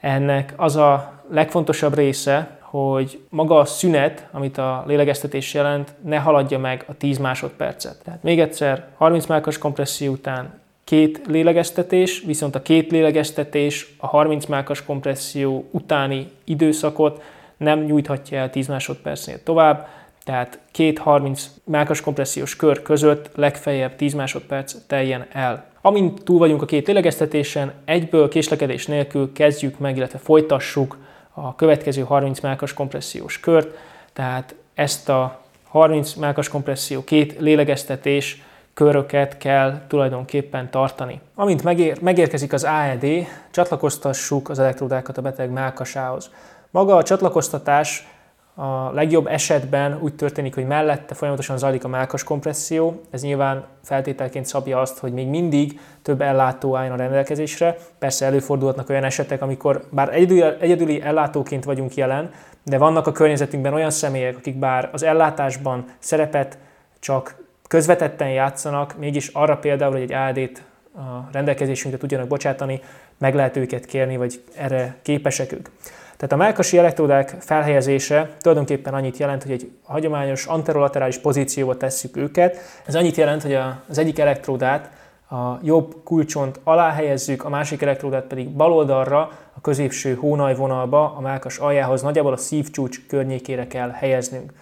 ennek 0.00 0.52
az 0.56 0.76
a 0.76 1.12
legfontosabb 1.30 1.94
része, 1.94 2.58
hogy 2.60 3.20
maga 3.28 3.58
a 3.58 3.64
szünet, 3.64 4.28
amit 4.30 4.58
a 4.58 4.84
lélegeztetés 4.86 5.54
jelent, 5.54 5.94
ne 6.04 6.18
haladja 6.18 6.58
meg 6.58 6.84
a 6.88 6.94
10 6.94 7.18
másodpercet. 7.18 8.02
Tehát 8.04 8.22
még 8.22 8.40
egyszer, 8.40 8.86
30 8.96 9.26
mákas 9.26 9.58
kompresszió 9.58 10.12
után 10.12 10.60
két 10.90 11.20
lélegeztetés, 11.26 12.22
viszont 12.26 12.54
a 12.54 12.62
két 12.62 12.90
lélegeztetés 12.90 13.94
a 13.98 14.06
30 14.06 14.46
mákas 14.46 14.84
kompresszió 14.84 15.64
utáni 15.70 16.30
időszakot 16.44 17.22
nem 17.56 17.80
nyújthatja 17.80 18.38
el 18.38 18.50
10 18.50 18.66
másodpercnél 18.66 19.42
tovább, 19.42 19.88
tehát 20.24 20.58
két 20.72 20.98
30 20.98 21.50
mákas 21.64 22.00
kompressziós 22.00 22.56
kör 22.56 22.82
között 22.82 23.30
legfeljebb 23.34 23.96
10 23.96 24.14
másodperc 24.14 24.74
teljen 24.86 25.26
el. 25.32 25.64
Amint 25.80 26.22
túl 26.22 26.38
vagyunk 26.38 26.62
a 26.62 26.66
két 26.66 26.86
lélegeztetésen, 26.86 27.72
egyből 27.84 28.28
késlekedés 28.28 28.86
nélkül 28.86 29.32
kezdjük 29.32 29.78
meg, 29.78 29.96
illetve 29.96 30.18
folytassuk 30.18 30.98
a 31.32 31.54
következő 31.54 32.02
30 32.02 32.40
mákas 32.40 32.74
kompressziós 32.74 33.40
kört, 33.40 33.76
tehát 34.12 34.54
ezt 34.74 35.08
a 35.08 35.40
30 35.68 36.14
melkas 36.14 36.48
kompresszió, 36.48 37.04
két 37.04 37.36
lélegeztetés, 37.38 38.42
köröket 38.84 39.36
kell 39.36 39.80
tulajdonképpen 39.88 40.70
tartani. 40.70 41.20
Amint 41.34 41.62
megér, 41.62 42.02
megérkezik 42.02 42.52
az 42.52 42.64
AED, 42.64 43.06
csatlakoztassuk 43.50 44.48
az 44.48 44.58
elektródákat 44.58 45.18
a 45.18 45.22
beteg 45.22 45.50
melkasához. 45.50 46.30
Maga 46.70 46.96
a 46.96 47.02
csatlakoztatás 47.02 48.06
a 48.54 48.92
legjobb 48.92 49.26
esetben 49.26 49.98
úgy 50.02 50.14
történik, 50.14 50.54
hogy 50.54 50.66
mellette 50.66 51.14
folyamatosan 51.14 51.58
zajlik 51.58 51.84
a 51.84 51.88
melkas 51.88 52.24
kompresszió, 52.24 53.00
ez 53.10 53.22
nyilván 53.22 53.64
feltételként 53.82 54.46
szabja 54.46 54.80
azt, 54.80 54.98
hogy 54.98 55.12
még 55.12 55.26
mindig 55.26 55.80
több 56.02 56.20
ellátó 56.20 56.76
álljon 56.76 56.92
a 56.92 56.96
rendelkezésre. 56.96 57.76
Persze 57.98 58.26
előfordulhatnak 58.26 58.88
olyan 58.88 59.04
esetek, 59.04 59.42
amikor 59.42 59.84
bár 59.90 60.14
egyedüli, 60.14 60.42
egyedüli 60.60 61.02
ellátóként 61.02 61.64
vagyunk 61.64 61.94
jelen, 61.94 62.30
de 62.64 62.78
vannak 62.78 63.06
a 63.06 63.12
környezetünkben 63.12 63.74
olyan 63.74 63.90
személyek, 63.90 64.36
akik 64.36 64.58
bár 64.58 64.88
az 64.92 65.02
ellátásban 65.02 65.84
szerepet 65.98 66.58
csak 66.98 67.48
közvetetten 67.70 68.30
játszanak, 68.30 68.98
mégis 68.98 69.28
arra 69.28 69.56
például, 69.56 69.92
hogy 69.92 70.00
egy 70.00 70.12
AD-t 70.12 70.62
a 70.94 71.28
rendelkezésünkre 71.32 72.00
tudjanak 72.00 72.26
bocsátani, 72.26 72.80
meg 73.18 73.34
lehet 73.34 73.56
őket 73.56 73.84
kérni, 73.84 74.16
vagy 74.16 74.42
erre 74.56 74.96
képesek 75.02 75.52
ők. 75.52 75.68
Tehát 76.16 76.32
a 76.32 76.36
melkasi 76.36 76.78
elektródák 76.78 77.36
felhelyezése 77.40 78.30
tulajdonképpen 78.40 78.94
annyit 78.94 79.16
jelent, 79.16 79.42
hogy 79.42 79.52
egy 79.52 79.70
hagyományos 79.84 80.46
anterolaterális 80.46 81.18
pozícióba 81.18 81.76
tesszük 81.76 82.16
őket. 82.16 82.56
Ez 82.84 82.94
annyit 82.94 83.16
jelent, 83.16 83.42
hogy 83.42 83.58
az 83.88 83.98
egyik 83.98 84.18
elektródát 84.18 84.90
a 85.30 85.58
jobb 85.62 85.94
kulcsont 86.04 86.60
alá 86.64 86.92
helyezzük, 86.92 87.44
a 87.44 87.48
másik 87.48 87.82
elektródát 87.82 88.24
pedig 88.24 88.48
bal 88.48 88.72
oldalra, 88.72 89.30
a 89.56 89.60
középső 89.60 90.14
hónajvonalba, 90.14 91.14
a 91.16 91.20
melkas 91.20 91.58
aljához, 91.58 92.02
nagyjából 92.02 92.32
a 92.32 92.36
szívcsúcs 92.36 93.06
környékére 93.06 93.66
kell 93.66 93.90
helyeznünk. 93.90 94.52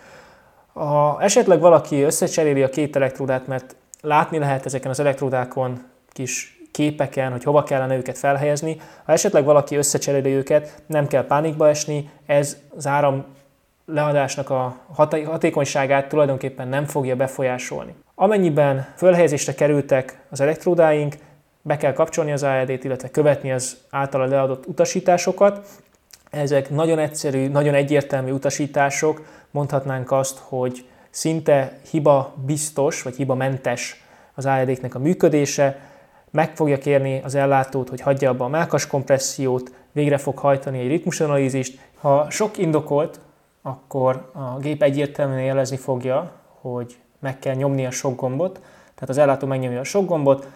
Ha 0.78 1.18
esetleg 1.20 1.60
valaki 1.60 2.02
összecseréli 2.02 2.62
a 2.62 2.68
két 2.68 2.96
elektródát, 2.96 3.46
mert 3.46 3.76
látni 4.00 4.38
lehet 4.38 4.66
ezeken 4.66 4.90
az 4.90 5.00
elektródákon 5.00 5.82
kis 6.08 6.60
képeken, 6.70 7.30
hogy 7.30 7.44
hova 7.44 7.62
kellene 7.62 7.96
őket 7.96 8.18
felhelyezni. 8.18 8.80
Ha 9.04 9.12
esetleg 9.12 9.44
valaki 9.44 9.76
összecseréli 9.76 10.30
őket, 10.30 10.82
nem 10.86 11.06
kell 11.06 11.26
pánikba 11.26 11.68
esni, 11.68 12.10
ez 12.26 12.56
az 12.76 12.86
áram 12.86 13.24
leadásnak 13.86 14.50
a 14.50 14.76
hatékonyságát 15.24 16.08
tulajdonképpen 16.08 16.68
nem 16.68 16.84
fogja 16.84 17.16
befolyásolni. 17.16 17.94
Amennyiben 18.14 18.86
fölhelyezésre 18.96 19.54
kerültek 19.54 20.20
az 20.30 20.40
elektródáink, 20.40 21.14
be 21.62 21.76
kell 21.76 21.92
kapcsolni 21.92 22.32
az 22.32 22.42
AED-t, 22.42 22.84
illetve 22.84 23.10
követni 23.10 23.52
az 23.52 23.76
általa 23.90 24.24
leadott 24.24 24.66
utasításokat. 24.66 25.66
Ezek 26.30 26.70
nagyon 26.70 26.98
egyszerű, 26.98 27.48
nagyon 27.48 27.74
egyértelmű 27.74 28.30
utasítások, 28.30 29.22
mondhatnánk 29.50 30.12
azt, 30.12 30.38
hogy 30.38 30.88
szinte 31.10 31.78
hiba 31.90 32.34
biztos, 32.46 33.02
vagy 33.02 33.16
hiba 33.16 33.34
mentes 33.34 34.04
az 34.34 34.46
AED-knek 34.46 34.94
a 34.94 34.98
működése, 34.98 35.78
meg 36.30 36.56
fogja 36.56 36.78
kérni 36.78 37.20
az 37.24 37.34
ellátót, 37.34 37.88
hogy 37.88 38.00
hagyja 38.00 38.30
abba 38.30 38.44
a 38.44 38.48
melkas 38.48 38.86
kompressziót, 38.86 39.72
végre 39.92 40.18
fog 40.18 40.38
hajtani 40.38 40.78
egy 40.78 40.88
ritmusanalízist. 40.88 41.78
Ha 42.00 42.30
sok 42.30 42.58
indokolt, 42.58 43.20
akkor 43.62 44.30
a 44.32 44.58
gép 44.58 44.82
egyértelműen 44.82 45.44
jelezni 45.44 45.76
fogja, 45.76 46.32
hogy 46.60 46.98
meg 47.18 47.38
kell 47.38 47.54
nyomni 47.54 47.86
a 47.86 47.90
sok 47.90 48.20
gombot, 48.20 48.60
tehát 48.94 49.08
az 49.08 49.18
ellátó 49.18 49.46
megnyomja 49.46 49.80
a 49.80 49.84
sok 49.84 50.06
gombot, 50.06 50.48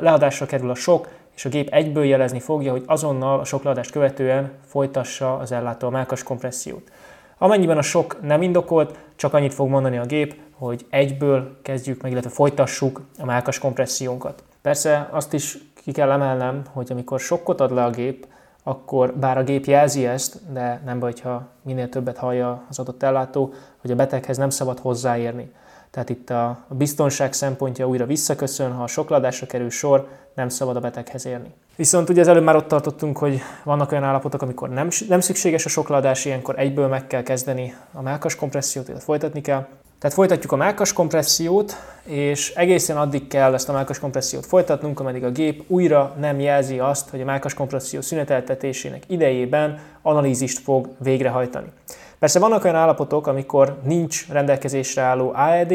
leadásra 0.00 0.46
kerül 0.46 0.70
a 0.70 0.74
sok, 0.74 1.08
és 1.34 1.44
a 1.44 1.48
gép 1.48 1.68
egyből 1.68 2.04
jelezni 2.04 2.40
fogja, 2.40 2.70
hogy 2.70 2.82
azonnal 2.86 3.40
a 3.40 3.44
sok 3.44 3.62
leadást 3.62 3.90
követően 3.90 4.52
folytassa 4.66 5.36
az 5.36 5.52
ellátó 5.52 5.86
a 5.86 5.90
melkas 5.90 6.22
kompressziót. 6.22 6.90
Amennyiben 7.38 7.78
a 7.78 7.82
sok 7.82 8.22
nem 8.22 8.42
indokolt, 8.42 8.98
csak 9.16 9.34
annyit 9.34 9.54
fog 9.54 9.68
mondani 9.68 9.98
a 9.98 10.06
gép, 10.06 10.34
hogy 10.52 10.86
egyből 10.90 11.58
kezdjük 11.62 12.02
meg, 12.02 12.12
illetve 12.12 12.30
folytassuk 12.30 13.00
a 13.18 13.24
melkas 13.24 13.58
kompressziónkat. 13.58 14.42
Persze 14.62 15.08
azt 15.10 15.32
is 15.32 15.58
ki 15.74 15.92
kell 15.92 16.10
emelnem, 16.10 16.62
hogy 16.72 16.92
amikor 16.92 17.20
sokkot 17.20 17.60
ad 17.60 17.72
le 17.72 17.84
a 17.84 17.90
gép, 17.90 18.26
akkor 18.62 19.14
bár 19.14 19.38
a 19.38 19.42
gép 19.42 19.64
jelzi 19.64 20.06
ezt, 20.06 20.52
de 20.52 20.82
nem 20.84 20.98
baj, 20.98 21.12
ha 21.22 21.48
minél 21.62 21.88
többet 21.88 22.16
hallja 22.16 22.62
az 22.68 22.78
adott 22.78 23.02
ellátó, 23.02 23.52
hogy 23.80 23.90
a 23.90 23.94
beteghez 23.94 24.36
nem 24.36 24.50
szabad 24.50 24.78
hozzáérni. 24.78 25.52
Tehát 25.92 26.10
itt 26.10 26.30
a 26.30 26.64
biztonság 26.68 27.32
szempontja 27.32 27.88
újra 27.88 28.06
visszaköszön, 28.06 28.72
ha 28.72 28.82
a 28.82 28.86
sokladásra 28.86 29.46
kerül 29.46 29.70
sor, 29.70 30.08
nem 30.34 30.48
szabad 30.48 30.76
a 30.76 30.80
beteghez 30.80 31.26
érni. 31.26 31.52
Viszont 31.76 32.08
ugye 32.08 32.20
az 32.20 32.28
előbb 32.28 32.42
már 32.42 32.56
ott 32.56 32.68
tartottunk, 32.68 33.18
hogy 33.18 33.40
vannak 33.64 33.92
olyan 33.92 34.04
állapotok, 34.04 34.42
amikor 34.42 34.68
nem, 34.68 34.88
nem 35.08 35.20
szükséges 35.20 35.64
a 35.64 35.68
sokladás, 35.68 36.24
ilyenkor 36.24 36.58
egyből 36.58 36.88
meg 36.88 37.06
kell 37.06 37.22
kezdeni 37.22 37.74
a 37.92 38.02
melkas 38.02 38.36
kompressziót, 38.36 38.88
illetve 38.88 39.04
folytatni 39.04 39.40
kell. 39.40 39.66
Tehát 39.98 40.16
folytatjuk 40.16 40.52
a 40.52 40.56
melkas 40.56 40.92
kompressziót, 40.92 41.76
és 42.04 42.54
egészen 42.54 42.96
addig 42.96 43.26
kell 43.26 43.54
ezt 43.54 43.68
a 43.68 43.72
melkas 43.72 43.98
kompressziót 43.98 44.46
folytatnunk, 44.46 45.00
ameddig 45.00 45.24
a 45.24 45.30
gép 45.30 45.64
újra 45.66 46.14
nem 46.20 46.40
jelzi 46.40 46.78
azt, 46.78 47.08
hogy 47.08 47.20
a 47.20 47.24
melkas 47.24 47.54
kompresszió 47.54 48.00
szüneteltetésének 48.00 49.02
idejében 49.06 49.78
analízist 50.02 50.58
fog 50.58 50.88
végrehajtani. 50.98 51.66
Persze 52.22 52.38
vannak 52.38 52.64
olyan 52.64 52.76
állapotok, 52.76 53.26
amikor 53.26 53.78
nincs 53.84 54.28
rendelkezésre 54.28 55.02
álló 55.02 55.32
AED, 55.34 55.72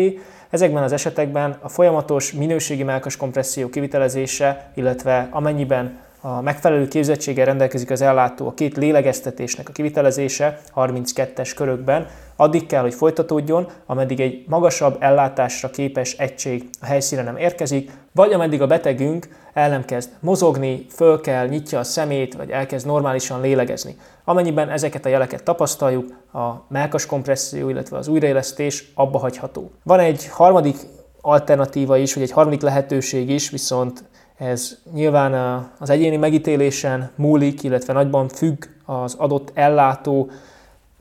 ezekben 0.49 0.83
az 0.83 0.91
esetekben 0.91 1.57
a 1.61 1.69
folyamatos 1.69 2.31
minőségi 2.31 2.83
melkas 2.83 3.17
kompresszió 3.17 3.69
kivitelezése, 3.69 4.71
illetve 4.75 5.27
amennyiben 5.31 5.99
a 6.27 6.41
megfelelő 6.41 6.87
képzettséggel 6.87 7.45
rendelkezik 7.45 7.91
az 7.91 8.01
ellátó 8.01 8.47
a 8.47 8.53
két 8.53 8.77
lélegeztetésnek 8.77 9.69
a 9.69 9.71
kivitelezése 9.71 10.59
32-es 10.75 11.51
körökben, 11.55 12.07
addig 12.35 12.65
kell, 12.65 12.81
hogy 12.81 12.93
folytatódjon, 12.93 13.67
ameddig 13.85 14.19
egy 14.19 14.43
magasabb 14.47 14.97
ellátásra 14.99 15.69
képes 15.69 16.13
egység 16.13 16.69
a 16.81 16.85
helyszínen 16.85 17.23
nem 17.23 17.37
érkezik, 17.37 17.91
vagy 18.11 18.33
ameddig 18.33 18.61
a 18.61 18.67
betegünk 18.67 19.27
el 19.53 19.69
nem 19.69 19.85
kezd 19.85 20.09
mozogni, 20.19 20.85
föl 20.89 21.21
kell, 21.21 21.47
nyitja 21.47 21.79
a 21.79 21.83
szemét, 21.83 22.33
vagy 22.33 22.49
elkezd 22.49 22.85
normálisan 22.85 23.41
lélegezni. 23.41 23.95
Amennyiben 24.23 24.69
ezeket 24.69 25.05
a 25.05 25.09
jeleket 25.09 25.43
tapasztaljuk, 25.43 26.07
a 26.33 26.65
melkas 26.69 27.05
kompresszió, 27.05 27.69
illetve 27.69 27.97
az 27.97 28.07
újraélesztés 28.07 28.91
abba 28.95 29.17
hagyható. 29.17 29.71
Van 29.83 29.99
egy 29.99 30.27
harmadik 30.27 30.77
alternatíva 31.21 31.97
is, 31.97 32.13
vagy 32.13 32.23
egy 32.23 32.31
harmadik 32.31 32.61
lehetőség 32.61 33.29
is, 33.29 33.49
viszont 33.49 34.03
ez 34.37 34.77
nyilván 34.93 35.33
az 35.79 35.89
egyéni 35.89 36.17
megítélésen 36.17 37.11
múlik, 37.15 37.63
illetve 37.63 37.93
nagyban 37.93 38.27
függ 38.27 38.65
az 38.85 39.13
adott 39.13 39.51
ellátó 39.53 40.29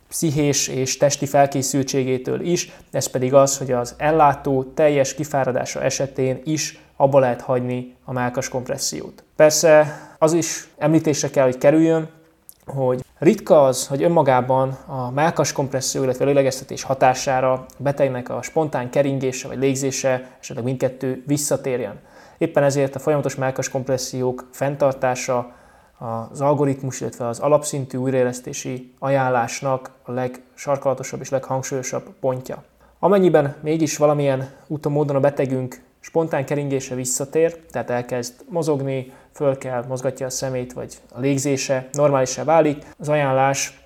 pszichés 0.08 0.68
és 0.68 0.96
testi 0.96 1.26
felkészültségétől 1.26 2.40
is, 2.40 2.72
ez 2.90 3.06
pedig 3.06 3.34
az, 3.34 3.58
hogy 3.58 3.72
az 3.72 3.94
ellátó 3.98 4.62
teljes 4.62 5.14
kifáradása 5.14 5.82
esetén 5.82 6.40
is 6.44 6.80
abba 6.96 7.18
lehet 7.18 7.40
hagyni 7.40 7.94
a 8.04 8.12
melkas 8.12 8.48
kompressziót. 8.48 9.24
Persze 9.36 10.00
az 10.18 10.32
is 10.32 10.68
említésre 10.78 11.30
kell, 11.30 11.44
hogy 11.44 11.58
kerüljön, 11.58 12.08
hogy 12.66 13.04
ritka 13.18 13.64
az, 13.64 13.86
hogy 13.86 14.02
önmagában 14.02 14.78
a 14.86 15.10
melkas 15.10 15.52
kompresszió, 15.52 16.02
illetve 16.02 16.24
a 16.24 16.28
lélegeztetés 16.28 16.82
hatására 16.82 17.52
a 17.52 17.66
betegnek 17.78 18.28
a 18.28 18.42
spontán 18.42 18.90
keringése 18.90 19.48
vagy 19.48 19.58
légzése, 19.58 20.30
esetleg 20.40 20.64
mindkettő 20.64 21.22
visszatérjen. 21.26 22.00
Éppen 22.38 22.62
ezért 22.62 22.94
a 22.94 22.98
folyamatos 22.98 23.34
melkas 23.34 23.68
kompressziók 23.68 24.48
fenntartása 24.52 25.52
az 25.98 26.40
algoritmus, 26.40 27.00
illetve 27.00 27.26
az 27.26 27.38
alapszintű 27.38 27.98
újraélesztési 27.98 28.92
ajánlásnak 28.98 29.90
a 30.02 30.12
legsarkalatosabb 30.12 31.20
és 31.20 31.28
leghangsúlyosabb 31.28 32.08
pontja. 32.20 32.62
Amennyiben 32.98 33.56
mégis 33.60 33.96
valamilyen 33.96 34.50
úton 34.66 34.92
módon 34.92 35.16
a 35.16 35.20
betegünk 35.20 35.80
spontán 36.00 36.44
keringése 36.44 36.94
visszatér, 36.94 37.56
tehát 37.70 37.90
elkezd 37.90 38.34
mozogni, 38.48 39.12
föl 39.32 39.58
kell, 39.58 39.84
mozgatja 39.88 40.26
a 40.26 40.30
szemét, 40.30 40.72
vagy 40.72 40.98
a 41.14 41.20
légzése 41.20 41.88
normálisá 41.92 42.44
válik, 42.44 42.84
az 42.98 43.08
ajánlás 43.08 43.80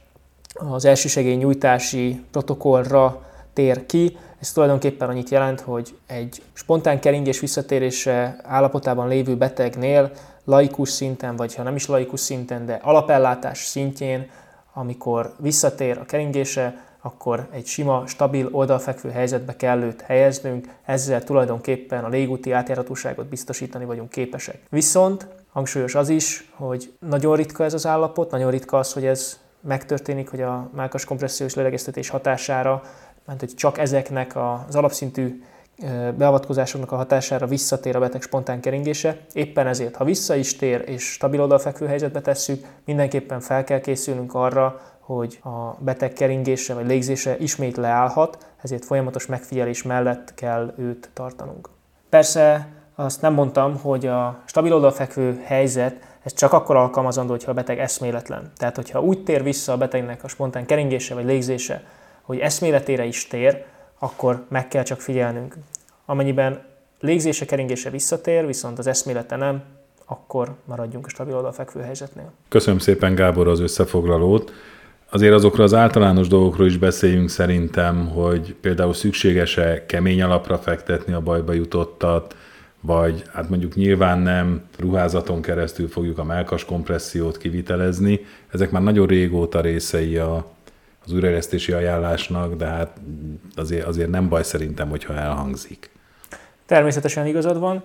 az 0.55 0.85
elsősegély 0.85 1.35
nyújtási 1.35 2.25
protokollra 2.31 3.23
tér 3.61 3.87
ki, 3.87 4.17
ez 4.39 4.53
tulajdonképpen 4.53 5.09
annyit 5.09 5.29
jelent, 5.29 5.61
hogy 5.61 5.97
egy 6.07 6.43
spontán 6.53 7.01
keringés 7.01 7.41
visszatérése 7.41 8.37
állapotában 8.43 9.09
lévő 9.09 9.37
betegnél 9.37 10.11
laikus 10.45 10.89
szinten, 10.89 11.37
vagy 11.37 11.55
ha 11.55 11.63
nem 11.63 11.75
is 11.75 11.87
laikus 11.87 12.21
szinten, 12.21 12.67
de 12.67 12.81
alapellátás 12.83 13.59
szintjén, 13.59 14.31
amikor 14.73 15.35
visszatér 15.39 15.99
a 15.99 16.05
keringése, 16.05 16.85
akkor 17.01 17.49
egy 17.53 17.67
sima, 17.67 18.07
stabil, 18.07 18.49
oldalfekvő 18.51 19.11
helyzetbe 19.11 19.57
kell 19.57 19.83
őt 19.83 20.01
helyeznünk, 20.01 20.69
ezzel 20.85 21.25
tulajdonképpen 21.25 22.05
a 22.05 22.09
légúti 22.09 22.53
átjárhatóságot 22.53 23.27
biztosítani 23.27 23.85
vagyunk 23.85 24.11
képesek. 24.11 24.61
Viszont 24.71 25.27
hangsúlyos 25.53 25.95
az 25.95 26.09
is, 26.09 26.51
hogy 26.55 26.93
nagyon 27.09 27.37
ritka 27.37 27.65
ez 27.65 27.75
az 27.75 27.87
állapot, 27.87 28.31
nagyon 28.31 28.51
ritka 28.51 28.79
az, 28.79 28.93
hogy 28.93 29.07
ez 29.07 29.39
megtörténik, 29.61 30.29
hogy 30.29 30.43
a 30.43 30.71
mákas 30.75 31.05
kompressziós 31.05 31.55
lélegeztetés 31.55 32.09
hatására 32.09 32.83
mert 33.31 33.43
hogy 33.43 33.55
csak 33.55 33.79
ezeknek 33.79 34.37
az 34.37 34.75
alapszintű 34.75 35.43
beavatkozásoknak 36.17 36.93
a 36.93 36.97
hatására 36.97 37.47
visszatér 37.47 37.97
a 37.97 38.01
beteg 38.01 38.23
spontán 38.23 38.61
keringése. 38.61 39.17
Éppen 39.33 39.67
ezért, 39.67 39.97
ha 39.97 40.05
vissza 40.05 40.35
is 40.35 40.57
tér 40.57 40.83
és 40.87 41.13
stabil 41.13 41.41
oldalfekvő 41.41 41.87
helyzetbe 41.87 42.21
tesszük, 42.21 42.67
mindenképpen 42.85 43.41
fel 43.41 43.65
kell 43.65 43.81
készülnünk 43.81 44.35
arra, 44.35 44.81
hogy 45.01 45.41
a 45.43 45.75
beteg 45.79 46.13
keringése 46.13 46.75
vagy 46.75 46.87
légzése 46.87 47.37
ismét 47.39 47.77
leállhat, 47.77 48.47
ezért 48.63 48.85
folyamatos 48.85 49.27
megfigyelés 49.27 49.83
mellett 49.83 50.35
kell 50.35 50.75
őt 50.79 51.11
tartanunk. 51.13 51.69
Persze 52.09 52.69
azt 52.95 53.21
nem 53.21 53.33
mondtam, 53.33 53.77
hogy 53.77 54.07
a 54.07 54.43
stabil 54.45 54.75
oldalfekvő 54.75 55.41
helyzet 55.45 55.95
ez 56.23 56.35
csak 56.35 56.53
akkor 56.53 56.77
alkalmazandó, 56.77 57.31
hogyha 57.31 57.51
a 57.51 57.55
beteg 57.55 57.79
eszméletlen. 57.79 58.53
Tehát, 58.57 58.77
hogyha 58.77 59.03
úgy 59.03 59.23
tér 59.23 59.43
vissza 59.43 59.73
a 59.73 59.77
betegnek 59.77 60.25
a 60.25 60.29
spontán 60.29 60.67
keringése 60.67 61.15
vagy 61.15 61.25
légzése, 61.25 61.83
hogy 62.23 62.39
eszméletére 62.39 63.05
is 63.05 63.27
tér, 63.27 63.65
akkor 63.99 64.45
meg 64.49 64.69
kell 64.69 64.83
csak 64.83 65.01
figyelnünk. 65.01 65.55
Amennyiben 66.07 66.63
légzése, 67.01 67.45
keringése 67.45 67.91
visszatér, 67.91 68.47
viszont 68.47 68.79
az 68.79 68.87
eszmélete 68.87 69.37
nem, 69.37 69.63
akkor 70.05 70.55
maradjunk 70.65 71.07
a 71.07 71.09
stabil 71.09 71.35
oldalfekvő 71.35 71.81
helyzetnél. 71.81 72.33
Köszönöm 72.49 72.79
szépen 72.79 73.15
Gábor 73.15 73.49
az 73.49 73.61
összefoglalót. 73.61 74.53
Azért 75.11 75.35
azokra 75.35 75.65
az 75.65 75.75
általános 75.75 76.29
dolgokról 76.29 76.67
is 76.67 76.77
beszéljünk 76.77 77.29
szerintem, 77.29 78.09
hogy 78.09 78.55
például 78.61 78.95
szükséges-e 78.95 79.87
kemény 79.87 80.23
alapra 80.23 80.59
fektetni 80.59 81.13
a 81.13 81.21
bajba 81.21 81.53
jutottat, 81.53 82.37
vagy 82.81 83.23
hát 83.33 83.49
mondjuk 83.49 83.75
nyilván 83.75 84.19
nem 84.19 84.63
ruházaton 84.79 85.43
keresztül 85.43 85.89
fogjuk 85.89 86.19
a 86.19 86.25
melkas 86.25 86.65
kompressziót 86.65 87.39
kivitelezni. 87.39 88.21
Ezek 88.53 88.71
már 88.71 88.83
nagyon 88.83 89.07
régóta 89.07 89.61
részei 89.61 90.17
a, 90.17 90.47
az 91.05 91.13
újraélesztési 91.13 91.73
ajánlásnak, 91.73 92.55
de 92.55 92.67
hát 92.67 93.01
azért, 93.57 93.87
azért 93.87 94.11
nem 94.11 94.29
baj 94.29 94.43
szerintem, 94.43 94.89
hogyha 94.89 95.15
elhangzik. 95.15 95.91
Természetesen 96.67 97.27
igazad 97.27 97.59
van. 97.59 97.83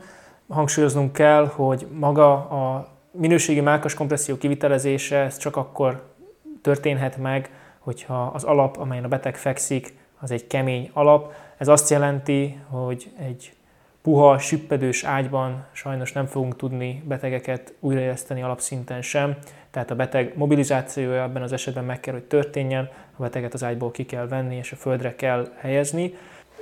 Hangsúlyoznunk 0.47 1.13
kell, 1.13 1.45
hogy 1.45 1.87
maga 1.91 2.33
a 2.33 2.87
minőségi 3.11 3.61
melkas 3.61 3.93
kompresszió 3.93 4.37
kivitelezése 4.37 5.17
ez 5.17 5.37
csak 5.37 5.55
akkor 5.55 6.13
történhet 6.61 7.17
meg, 7.17 7.49
hogyha 7.79 8.31
az 8.33 8.43
alap, 8.43 8.77
amelyen 8.77 9.03
a 9.03 9.07
beteg 9.07 9.37
fekszik, 9.37 9.93
az 10.19 10.31
egy 10.31 10.47
kemény 10.47 10.89
alap. 10.93 11.33
Ez 11.57 11.67
azt 11.67 11.89
jelenti, 11.89 12.59
hogy 12.69 13.11
egy 13.17 13.53
puha, 14.01 14.37
süppedős 14.37 15.03
ágyban 15.03 15.65
sajnos 15.71 16.11
nem 16.11 16.25
fogunk 16.25 16.55
tudni 16.55 17.03
betegeket 17.07 17.73
újraéleszteni 17.79 18.41
alapszinten 18.41 19.01
sem, 19.01 19.37
tehát 19.75 19.91
a 19.91 19.95
beteg 19.95 20.33
mobilizációja 20.35 21.21
ebben 21.21 21.41
az 21.41 21.51
esetben 21.51 21.83
meg 21.83 21.99
kell, 21.99 22.13
hogy 22.13 22.23
történjen, 22.23 22.89
a 23.17 23.21
beteget 23.21 23.53
az 23.53 23.63
ágyból 23.63 23.91
ki 23.91 24.05
kell 24.05 24.27
venni 24.27 24.55
és 24.55 24.71
a 24.71 24.75
földre 24.75 25.15
kell 25.15 25.47
helyezni. 25.57 26.13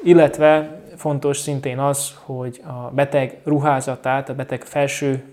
Illetve 0.03 0.81
fontos 0.95 1.37
szintén 1.37 1.79
az, 1.79 2.17
hogy 2.23 2.61
a 2.65 2.91
beteg 2.91 3.37
ruházatát, 3.43 4.29
a 4.29 4.35
beteg 4.35 4.63
felső 4.63 5.23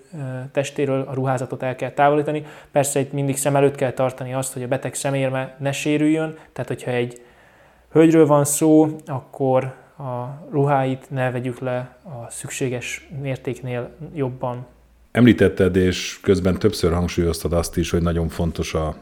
testéről 0.53 1.05
a 1.09 1.15
ruházatot 1.15 1.63
el 1.63 1.77
kell 1.77 1.91
távolítani. 1.91 2.47
Persze 2.73 3.01
itt 3.01 3.13
mindig 3.13 3.37
szem 3.37 3.57
előtt 3.57 3.75
kell 3.75 3.93
tartani 3.93 4.35
azt, 4.35 4.53
hogy 4.53 4.63
a 4.63 4.69
beteg 4.69 4.95
szemérme 4.95 5.57
ne 5.59 5.73
sérüljön, 5.73 6.39
tehát 6.53 6.69
hogyha 6.69 6.91
egy 6.91 7.23
hölgyről 7.93 8.27
van 8.27 8.45
szó, 8.45 8.89
akkor 9.07 9.65
a 9.99 10.41
ruháit 10.51 11.11
ne 11.11 11.31
vegyük 11.31 11.59
le 11.59 11.97
a 12.05 12.31
szükséges 12.31 13.09
mértéknél 13.21 13.91
jobban. 14.15 14.67
Említetted, 15.13 15.77
és 15.77 16.19
közben 16.23 16.59
többször 16.59 16.93
hangsúlyoztad 16.93 17.53
azt 17.53 17.77
is, 17.77 17.91
hogy 17.91 18.03
nagyon 18.03 18.29
fontos 18.29 18.75
a 18.75 18.95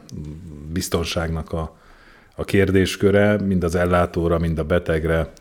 biztonságnak 0.73 1.53
a, 1.53 1.77
a 2.35 2.43
kérdésköre, 2.43 3.37
mind 3.41 3.63
az 3.63 3.75
ellátóra, 3.75 4.37
mind 4.39 4.59
a 4.59 4.63
betegre 4.63 5.31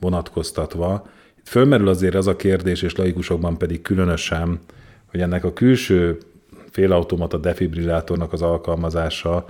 vonatkoztatva. 0.00 1.08
Itt 1.38 1.48
fölmerül 1.48 1.88
azért 1.88 2.14
az 2.14 2.26
a 2.26 2.36
kérdés, 2.36 2.82
és 2.82 2.96
laikusokban 2.96 3.58
pedig 3.58 3.82
különösen, 3.82 4.60
hogy 5.06 5.20
ennek 5.20 5.44
a 5.44 5.52
külső 5.52 6.18
félautomata 6.70 7.36
defibrillátornak 7.36 8.32
az 8.32 8.42
alkalmazása, 8.42 9.44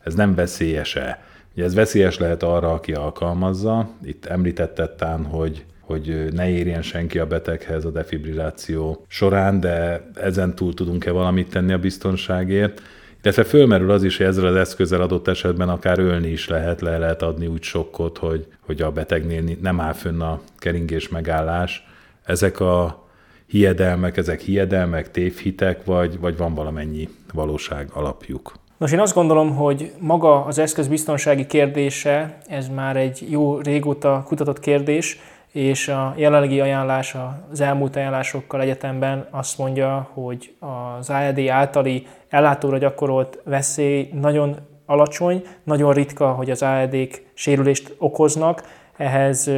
ez 0.00 0.14
nem 0.14 0.34
veszélyes-e? 0.34 1.24
Ugye 1.54 1.64
ez 1.64 1.74
veszélyes 1.74 2.18
lehet 2.18 2.42
arra, 2.42 2.72
aki 2.72 2.92
alkalmazza. 2.92 3.90
Itt 4.04 4.26
említetted 4.26 4.90
tán, 4.90 5.24
hogy 5.24 5.64
hogy 5.88 6.28
ne 6.32 6.48
érjen 6.48 6.82
senki 6.82 7.18
a 7.18 7.26
beteghez 7.26 7.84
a 7.84 7.90
defibrilláció 7.90 9.04
során, 9.08 9.60
de 9.60 10.08
ezen 10.14 10.54
túl 10.54 10.74
tudunk-e 10.74 11.10
valamit 11.10 11.50
tenni 11.50 11.72
a 11.72 11.78
biztonságért. 11.78 12.82
Illetve 13.22 13.44
fölmerül 13.44 13.90
az 13.90 14.02
is, 14.02 14.16
hogy 14.16 14.26
ezzel 14.26 14.46
az 14.46 14.54
eszközzel 14.54 15.00
adott 15.00 15.28
esetben 15.28 15.68
akár 15.68 15.98
ölni 15.98 16.28
is 16.28 16.48
lehet, 16.48 16.80
le 16.80 16.98
lehet 16.98 17.22
adni 17.22 17.46
úgy 17.46 17.62
sokkot, 17.62 18.18
hogy, 18.18 18.46
hogy 18.60 18.82
a 18.82 18.90
betegnél 18.90 19.42
nem 19.62 19.80
áll 19.80 19.92
fönn 19.92 20.20
a 20.20 20.40
keringés 20.58 21.08
megállás. 21.08 21.86
Ezek 22.24 22.60
a 22.60 23.06
hiedelmek, 23.46 24.16
ezek 24.16 24.40
hiedelmek, 24.40 25.10
tévhitek, 25.10 25.84
vagy, 25.84 26.18
vagy 26.20 26.36
van 26.36 26.54
valamennyi 26.54 27.08
valóság 27.32 27.88
alapjuk? 27.92 28.52
Nos, 28.78 28.92
én 28.92 29.00
azt 29.00 29.14
gondolom, 29.14 29.54
hogy 29.54 29.92
maga 29.98 30.44
az 30.44 30.58
eszköz 30.58 30.88
biztonsági 30.88 31.46
kérdése, 31.46 32.38
ez 32.48 32.68
már 32.68 32.96
egy 32.96 33.26
jó 33.30 33.58
régóta 33.58 34.24
kutatott 34.26 34.60
kérdés, 34.60 35.20
és 35.52 35.88
a 35.88 36.14
jelenlegi 36.16 36.60
ajánlás 36.60 37.16
az 37.50 37.60
elmúlt 37.60 37.96
ajánlásokkal 37.96 38.60
egyetemben 38.60 39.26
azt 39.30 39.58
mondja, 39.58 40.08
hogy 40.12 40.54
az 40.98 41.10
AED 41.10 41.48
általi 41.48 42.06
ellátóra 42.28 42.78
gyakorolt 42.78 43.40
veszély 43.44 44.10
nagyon 44.12 44.56
alacsony, 44.86 45.42
nagyon 45.62 45.92
ritka, 45.92 46.32
hogy 46.32 46.50
az 46.50 46.62
AED-k 46.62 47.22
sérülést 47.34 47.94
okoznak. 47.98 48.62
Ehhez 48.96 49.50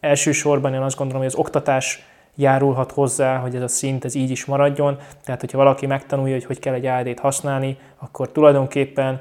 elsősorban 0.00 0.74
én 0.74 0.80
azt 0.80 0.96
gondolom, 0.96 1.22
hogy 1.22 1.32
az 1.32 1.38
oktatás 1.38 2.06
járulhat 2.34 2.92
hozzá, 2.92 3.36
hogy 3.36 3.54
ez 3.54 3.62
a 3.62 3.68
szint 3.68 4.04
ez 4.04 4.14
így 4.14 4.30
is 4.30 4.44
maradjon. 4.44 4.96
Tehát, 5.24 5.40
hogyha 5.40 5.58
valaki 5.58 5.86
megtanulja, 5.86 6.34
hogy 6.34 6.44
hogy 6.44 6.58
kell 6.58 6.74
egy 6.74 6.86
AED-t 6.86 7.18
használni, 7.18 7.78
akkor 7.98 8.32
tulajdonképpen 8.32 9.20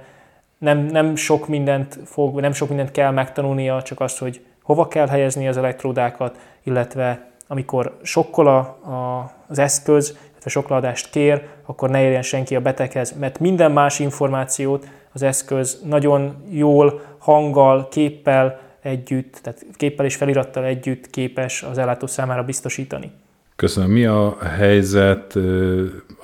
nem, 0.57 0.79
nem 0.79 1.15
sok 1.15 1.47
mindent 1.47 1.99
fog, 2.05 2.39
nem 2.39 2.51
sok 2.51 2.67
mindent 2.67 2.91
kell 2.91 3.11
megtanulnia, 3.11 3.81
csak 3.81 3.99
azt, 3.99 4.17
hogy 4.17 4.45
hova 4.67 4.87
kell 4.87 5.07
helyezni 5.07 5.47
az 5.47 5.57
elektródákat, 5.57 6.39
illetve 6.63 7.31
amikor 7.47 7.97
sokkol 8.03 8.47
a, 8.47 8.57
a, 8.57 9.31
az 9.47 9.59
eszköz, 9.59 10.17
illetve 10.31 10.49
sokkoladást 10.49 11.09
kér, 11.09 11.47
akkor 11.65 11.89
ne 11.89 12.01
érjen 12.01 12.21
senki 12.21 12.55
a 12.55 12.61
beteghez, 12.61 13.13
mert 13.19 13.39
minden 13.39 13.71
más 13.71 13.99
információt 13.99 14.87
az 15.13 15.21
eszköz 15.21 15.81
nagyon 15.85 16.35
jól, 16.49 17.01
hanggal, 17.17 17.87
képpel, 17.87 18.59
együtt, 18.81 19.39
tehát 19.41 19.65
képpel 19.73 20.05
és 20.05 20.15
felirattal 20.15 20.63
együtt 20.63 21.09
képes 21.09 21.63
az 21.63 21.77
ellátó 21.77 22.07
számára 22.07 22.43
biztosítani. 22.43 23.11
Köszönöm. 23.55 23.89
Mi 23.89 24.05
a 24.05 24.37
helyzet 24.57 25.35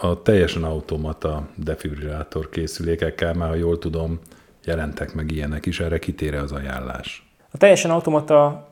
a 0.01 0.21
teljesen 0.21 0.63
automata 0.63 1.47
defibrillátor 1.55 2.49
készülékekkel, 2.49 3.33
mert 3.33 3.51
ha 3.51 3.57
jól 3.57 3.77
tudom, 3.79 4.19
jelentek 4.65 5.13
meg 5.13 5.31
ilyenek 5.31 5.65
is, 5.65 5.79
erre 5.79 5.99
kitére 5.99 6.39
az 6.39 6.51
ajánlás? 6.51 7.22
A 7.53 7.57
teljesen 7.57 7.91
automata 7.91 8.67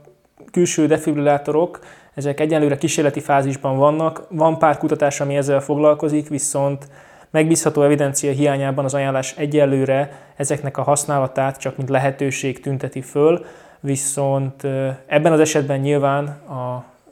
külső 0.51 0.87
defibrillátorok, 0.87 1.79
ezek 2.13 2.39
egyenlőre 2.39 2.77
kísérleti 2.77 3.19
fázisban 3.19 3.77
vannak. 3.77 4.23
Van 4.29 4.57
pár 4.57 4.77
kutatás, 4.77 5.21
ami 5.21 5.35
ezzel 5.35 5.61
foglalkozik, 5.61 6.27
viszont 6.29 6.87
megbízható 7.29 7.81
evidencia 7.81 8.31
hiányában 8.31 8.85
az 8.85 8.93
ajánlás 8.93 9.37
egyelőre 9.37 10.11
ezeknek 10.35 10.77
a 10.77 10.81
használatát 10.81 11.59
csak 11.59 11.77
mint 11.77 11.89
lehetőség 11.89 12.59
tünteti 12.59 13.01
föl 13.01 13.45
viszont 13.81 14.63
ebben 15.05 15.31
az 15.31 15.39
esetben 15.39 15.79
nyilván 15.79 16.41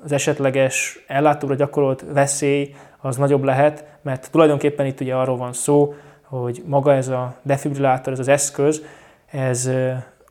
az 0.04 0.12
esetleges 0.12 1.04
ellátóra 1.08 1.56
gyakorolt 1.56 2.06
veszély 2.14 2.76
az 3.02 3.18
nagyobb 3.18 3.44
lehet, 3.44 3.86
mert 4.02 4.32
tulajdonképpen 4.32 4.86
itt 4.86 5.00
ugye 5.00 5.16
arról 5.16 5.38
van 5.38 5.54
szó, 5.54 5.94
hogy 6.24 6.64
maga 6.66 6.94
ez 6.94 7.08
a 7.08 7.36
defibrillátor, 7.42 8.14
ez 8.14 8.20
az 8.20 8.28
eszköz, 8.28 8.84
ez 9.32 9.70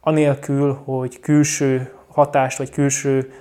anélkül, 0.00 0.80
hogy 0.84 1.20
külső 1.20 1.92
hatást 2.08 2.58
vagy 2.58 2.70
külső 2.70 3.32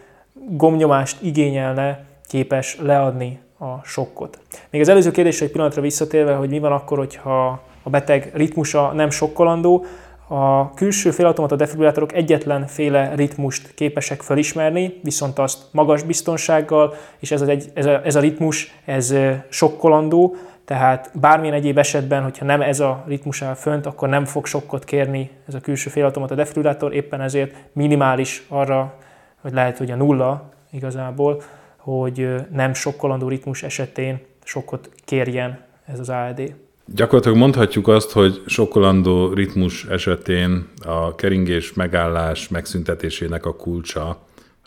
gomnyomást 0.49 1.21
igényelne, 1.21 2.05
képes 2.27 2.77
leadni 2.79 3.39
a 3.59 3.83
sokkot. 3.83 4.39
Még 4.69 4.81
az 4.81 4.87
előző 4.87 5.11
kérdésre 5.11 5.45
egy 5.45 5.51
pillanatra 5.51 5.81
visszatérve, 5.81 6.33
hogy 6.33 6.49
mi 6.49 6.59
van 6.59 6.71
akkor, 6.71 6.97
hogyha 6.97 7.61
a 7.83 7.89
beteg 7.89 8.31
ritmusa 8.33 8.91
nem 8.91 9.09
sokkolandó, 9.09 9.85
a 10.27 10.73
külső 10.73 11.11
félautomata 11.11 11.55
defibrillátorok 11.55 12.13
egyetlen 12.13 12.67
féle 12.67 13.13
ritmust 13.15 13.73
képesek 13.73 14.21
felismerni, 14.21 14.99
viszont 15.03 15.39
azt 15.39 15.63
magas 15.71 16.03
biztonsággal, 16.03 16.93
és 17.19 17.31
ez 17.31 17.41
a, 17.41 17.51
ez 17.73 17.85
a, 17.85 18.05
ez 18.05 18.15
a 18.15 18.19
ritmus, 18.19 18.73
ez 18.85 19.13
sokkolandó, 19.49 20.35
tehát 20.67 21.12
bármilyen 21.13 21.56
egyéb 21.56 21.77
esetben, 21.77 22.23
hogyha 22.23 22.45
nem 22.45 22.62
ez 22.62 22.80
a 22.80 23.03
ritmus 23.08 23.41
áll 23.41 23.53
fönt, 23.53 23.86
akkor 23.86 24.10
nem 24.10 24.25
fog 24.25 24.45
sokkot 24.45 24.84
kérni 24.84 25.30
ez 25.47 25.53
a 25.53 25.60
külső 25.60 25.89
félautomata 25.89 26.36
defibrillátor, 26.36 26.93
éppen 26.93 27.21
ezért 27.21 27.56
minimális 27.73 28.43
arra, 28.47 28.93
hogy 29.41 29.53
lehet, 29.53 29.77
hogy 29.77 29.91
a 29.91 29.95
nulla 29.95 30.49
igazából, 30.71 31.41
hogy 31.77 32.36
nem 32.51 32.73
sokkolandó 32.73 33.27
ritmus 33.27 33.63
esetén 33.63 34.19
sokkot 34.43 34.89
kérjen 35.06 35.60
ez 35.86 35.99
az 35.99 36.10
AED. 36.10 36.56
Gyakorlatilag 36.86 37.38
mondhatjuk 37.38 37.88
azt, 37.88 38.12
hogy 38.12 38.41
sokkolandó 38.45 39.34
ritmus 39.34 39.86
esetén 39.86 40.67
a 40.86 41.15
keringés 41.15 41.73
megállás 41.73 42.47
megszüntetésének 42.47 43.45
a 43.45 43.56
kulcsa 43.56 44.17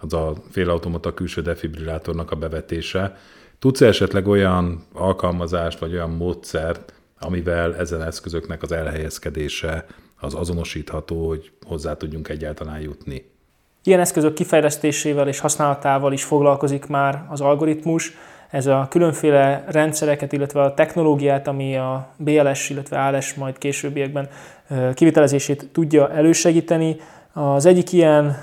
az 0.00 0.12
a 0.12 0.32
félautomata 0.50 1.14
külső 1.14 1.42
defibrillátornak 1.42 2.30
a 2.30 2.36
bevetése. 2.36 3.16
Tudsz 3.60 3.80
esetleg 3.80 4.26
olyan 4.26 4.82
alkalmazást 4.92 5.78
vagy 5.78 5.92
olyan 5.92 6.10
módszert, 6.10 6.92
amivel 7.18 7.76
ezen 7.76 8.02
eszközöknek 8.02 8.62
az 8.62 8.72
elhelyezkedése 8.72 9.86
az 10.20 10.34
azonosítható, 10.34 11.28
hogy 11.28 11.50
hozzá 11.66 11.94
tudjunk 11.94 12.28
egyáltalán 12.28 12.80
jutni. 12.80 13.30
Ilyen 13.84 14.00
eszközök 14.00 14.34
kifejlesztésével 14.34 15.28
és 15.28 15.38
használatával 15.38 16.12
is 16.12 16.24
foglalkozik 16.24 16.86
már 16.86 17.24
az 17.28 17.40
algoritmus. 17.40 18.12
Ez 18.50 18.66
a 18.66 18.86
különféle 18.90 19.64
rendszereket, 19.68 20.32
illetve 20.32 20.62
a 20.62 20.74
technológiát, 20.74 21.48
ami 21.48 21.76
a 21.76 22.14
BLS, 22.16 22.70
illetve 22.70 23.04
ALS 23.04 23.34
majd 23.34 23.58
későbbiekben 23.58 24.28
kivitelezését 24.94 25.68
tudja 25.72 26.10
elősegíteni. 26.10 26.96
Az 27.32 27.66
egyik 27.66 27.92
ilyen 27.92 28.36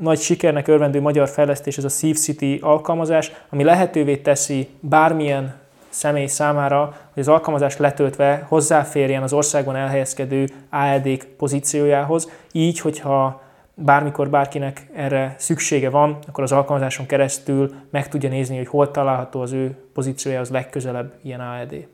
nagy 0.00 0.18
sikernek 0.18 0.68
örvendő 0.68 1.00
magyar 1.00 1.28
fejlesztés 1.28 1.78
ez 1.78 1.84
a 1.84 1.88
SafeCity 1.88 2.58
alkalmazás, 2.60 3.32
ami 3.48 3.64
lehetővé 3.64 4.16
teszi 4.16 4.68
bármilyen 4.80 5.54
személy 5.88 6.26
számára, 6.26 6.84
hogy 7.12 7.22
az 7.22 7.28
alkalmazást 7.28 7.78
letöltve 7.78 8.44
hozzáférjen 8.48 9.22
az 9.22 9.32
országban 9.32 9.76
elhelyezkedő 9.76 10.48
ALD 10.70 11.24
pozíciójához, 11.36 12.30
így, 12.52 12.80
hogyha 12.80 13.42
bármikor 13.74 14.30
bárkinek 14.30 14.86
erre 14.94 15.34
szüksége 15.38 15.90
van, 15.90 16.18
akkor 16.26 16.44
az 16.44 16.52
alkalmazáson 16.52 17.06
keresztül 17.06 17.74
meg 17.90 18.08
tudja 18.08 18.28
nézni, 18.28 18.56
hogy 18.56 18.66
hol 18.66 18.90
található 18.90 19.40
az 19.40 19.52
ő 19.52 19.76
pozíciójához 19.92 20.50
legközelebb 20.50 21.12
ilyen 21.22 21.40
ALD. 21.40 21.86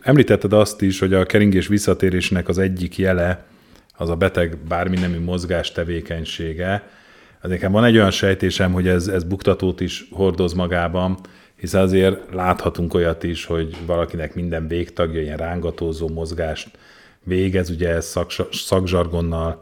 Említetted 0.00 0.52
azt 0.52 0.82
is, 0.82 0.98
hogy 0.98 1.14
a 1.14 1.24
keringés 1.24 1.66
visszatérésnek 1.66 2.48
az 2.48 2.58
egyik 2.58 2.98
jele 2.98 3.44
az 3.96 4.08
a 4.08 4.16
beteg 4.16 4.56
bármi 4.68 4.98
nemű 4.98 5.20
mozgás 5.20 5.72
tevékenysége. 5.72 6.82
Azért 7.42 7.68
van 7.68 7.84
egy 7.84 7.96
olyan 7.96 8.10
sejtésem, 8.10 8.72
hogy 8.72 8.88
ez, 8.88 9.08
ez 9.08 9.24
buktatót 9.24 9.80
is 9.80 10.08
hordoz 10.10 10.52
magában, 10.52 11.18
hiszen 11.56 11.82
azért 11.82 12.34
láthatunk 12.34 12.94
olyat 12.94 13.22
is, 13.22 13.44
hogy 13.44 13.76
valakinek 13.86 14.34
minden 14.34 14.68
végtagja 14.68 15.20
ilyen 15.20 15.36
rángatózó 15.36 16.08
mozgást 16.08 16.70
végez, 17.22 17.70
ugye 17.70 17.88
ezt 17.88 18.08
szak, 18.08 18.30
szakzsargonnal 18.52 19.60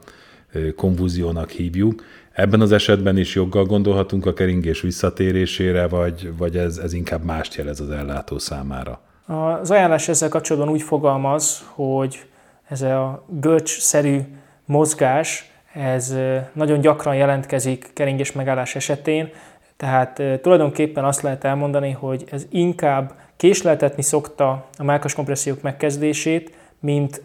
konvúziónak 0.76 1.50
hívjuk. 1.50 2.04
Ebben 2.32 2.60
az 2.60 2.72
esetben 2.72 3.16
is 3.16 3.34
joggal 3.34 3.64
gondolhatunk 3.64 4.26
a 4.26 4.32
keringés 4.32 4.80
visszatérésére, 4.80 5.88
vagy, 5.88 6.36
vagy 6.36 6.56
ez, 6.56 6.76
ez 6.76 6.92
inkább 6.92 7.24
mást 7.24 7.54
jelez 7.54 7.80
az 7.80 7.90
ellátó 7.90 8.38
számára? 8.38 9.00
Az 9.26 9.70
ajánlás 9.70 10.08
ezzel 10.08 10.28
kapcsolatban 10.28 10.72
úgy 10.72 10.82
fogalmaz, 10.82 11.64
hogy 11.74 12.26
ez 12.68 12.82
a 12.82 13.24
görcs-szerű 13.40 14.20
mozgás, 14.64 15.50
ez 15.72 16.14
nagyon 16.52 16.80
gyakran 16.80 17.14
jelentkezik 17.14 17.90
keringés 17.94 18.32
megállás 18.32 18.74
esetén, 18.74 19.30
tehát 19.76 20.22
tulajdonképpen 20.42 21.04
azt 21.04 21.22
lehet 21.22 21.44
elmondani, 21.44 21.90
hogy 21.90 22.24
ez 22.30 22.46
inkább 22.50 23.12
késleltetni 23.36 24.02
szokta 24.02 24.66
a 24.78 24.84
mákas 24.84 25.14
kompressziók 25.14 25.62
megkezdését, 25.62 26.56
mint 26.80 27.22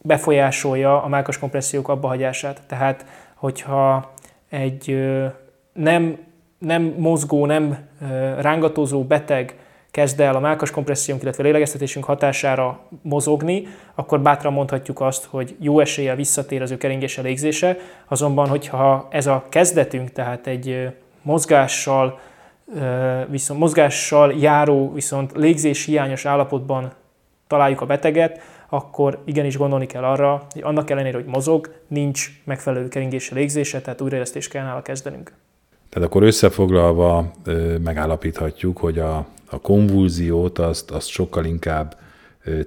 befolyásolja 0.00 1.02
a 1.02 1.08
mákas 1.08 1.38
kompressziók 1.38 1.88
abbahagyását. 1.88 2.62
Tehát, 2.66 3.04
hogyha 3.34 4.12
egy 4.48 5.10
nem, 5.72 6.18
nem 6.58 6.82
mozgó, 6.82 7.46
nem 7.46 7.78
rángatózó 8.38 9.04
beteg 9.04 9.54
kezd 9.92 10.20
el 10.20 10.34
a 10.34 10.40
mákas 10.40 10.70
kompressziónk, 10.70 11.22
illetve 11.22 11.42
lélegeztetésünk 11.42 12.04
hatására 12.04 12.80
mozogni, 13.02 13.66
akkor 13.94 14.20
bátran 14.20 14.52
mondhatjuk 14.52 15.00
azt, 15.00 15.24
hogy 15.24 15.56
jó 15.60 15.80
eséllyel 15.80 16.16
visszatér 16.16 16.62
az 16.62 16.70
ő 16.70 16.76
keringése 16.76 17.22
légzése, 17.22 17.76
azonban, 18.08 18.48
hogyha 18.48 19.08
ez 19.10 19.26
a 19.26 19.44
kezdetünk, 19.48 20.12
tehát 20.12 20.46
egy 20.46 20.88
mozgással, 21.22 22.20
viszont 23.28 23.60
mozgással 23.60 24.32
járó, 24.32 24.92
viszont 24.92 25.32
légzés 25.34 25.84
hiányos 25.84 26.24
állapotban 26.24 26.92
találjuk 27.46 27.80
a 27.80 27.86
beteget, 27.86 28.40
akkor 28.68 29.22
igenis 29.24 29.56
gondolni 29.56 29.86
kell 29.86 30.04
arra, 30.04 30.46
hogy 30.52 30.62
annak 30.62 30.90
ellenére, 30.90 31.16
hogy 31.16 31.26
mozog, 31.26 31.74
nincs 31.86 32.30
megfelelő 32.44 32.88
keringése 32.88 33.34
légzése, 33.34 33.80
tehát 33.80 34.00
újraélesztést 34.00 34.50
kell 34.50 34.64
nála 34.64 34.82
kezdenünk. 34.82 35.32
Tehát 35.88 36.08
akkor 36.08 36.22
összefoglalva 36.22 37.30
megállapíthatjuk, 37.82 38.78
hogy 38.78 38.98
a, 38.98 39.26
a 39.52 39.60
konvulziót 39.60 40.58
azt, 40.58 40.90
azt 40.90 41.08
sokkal 41.08 41.44
inkább 41.44 41.98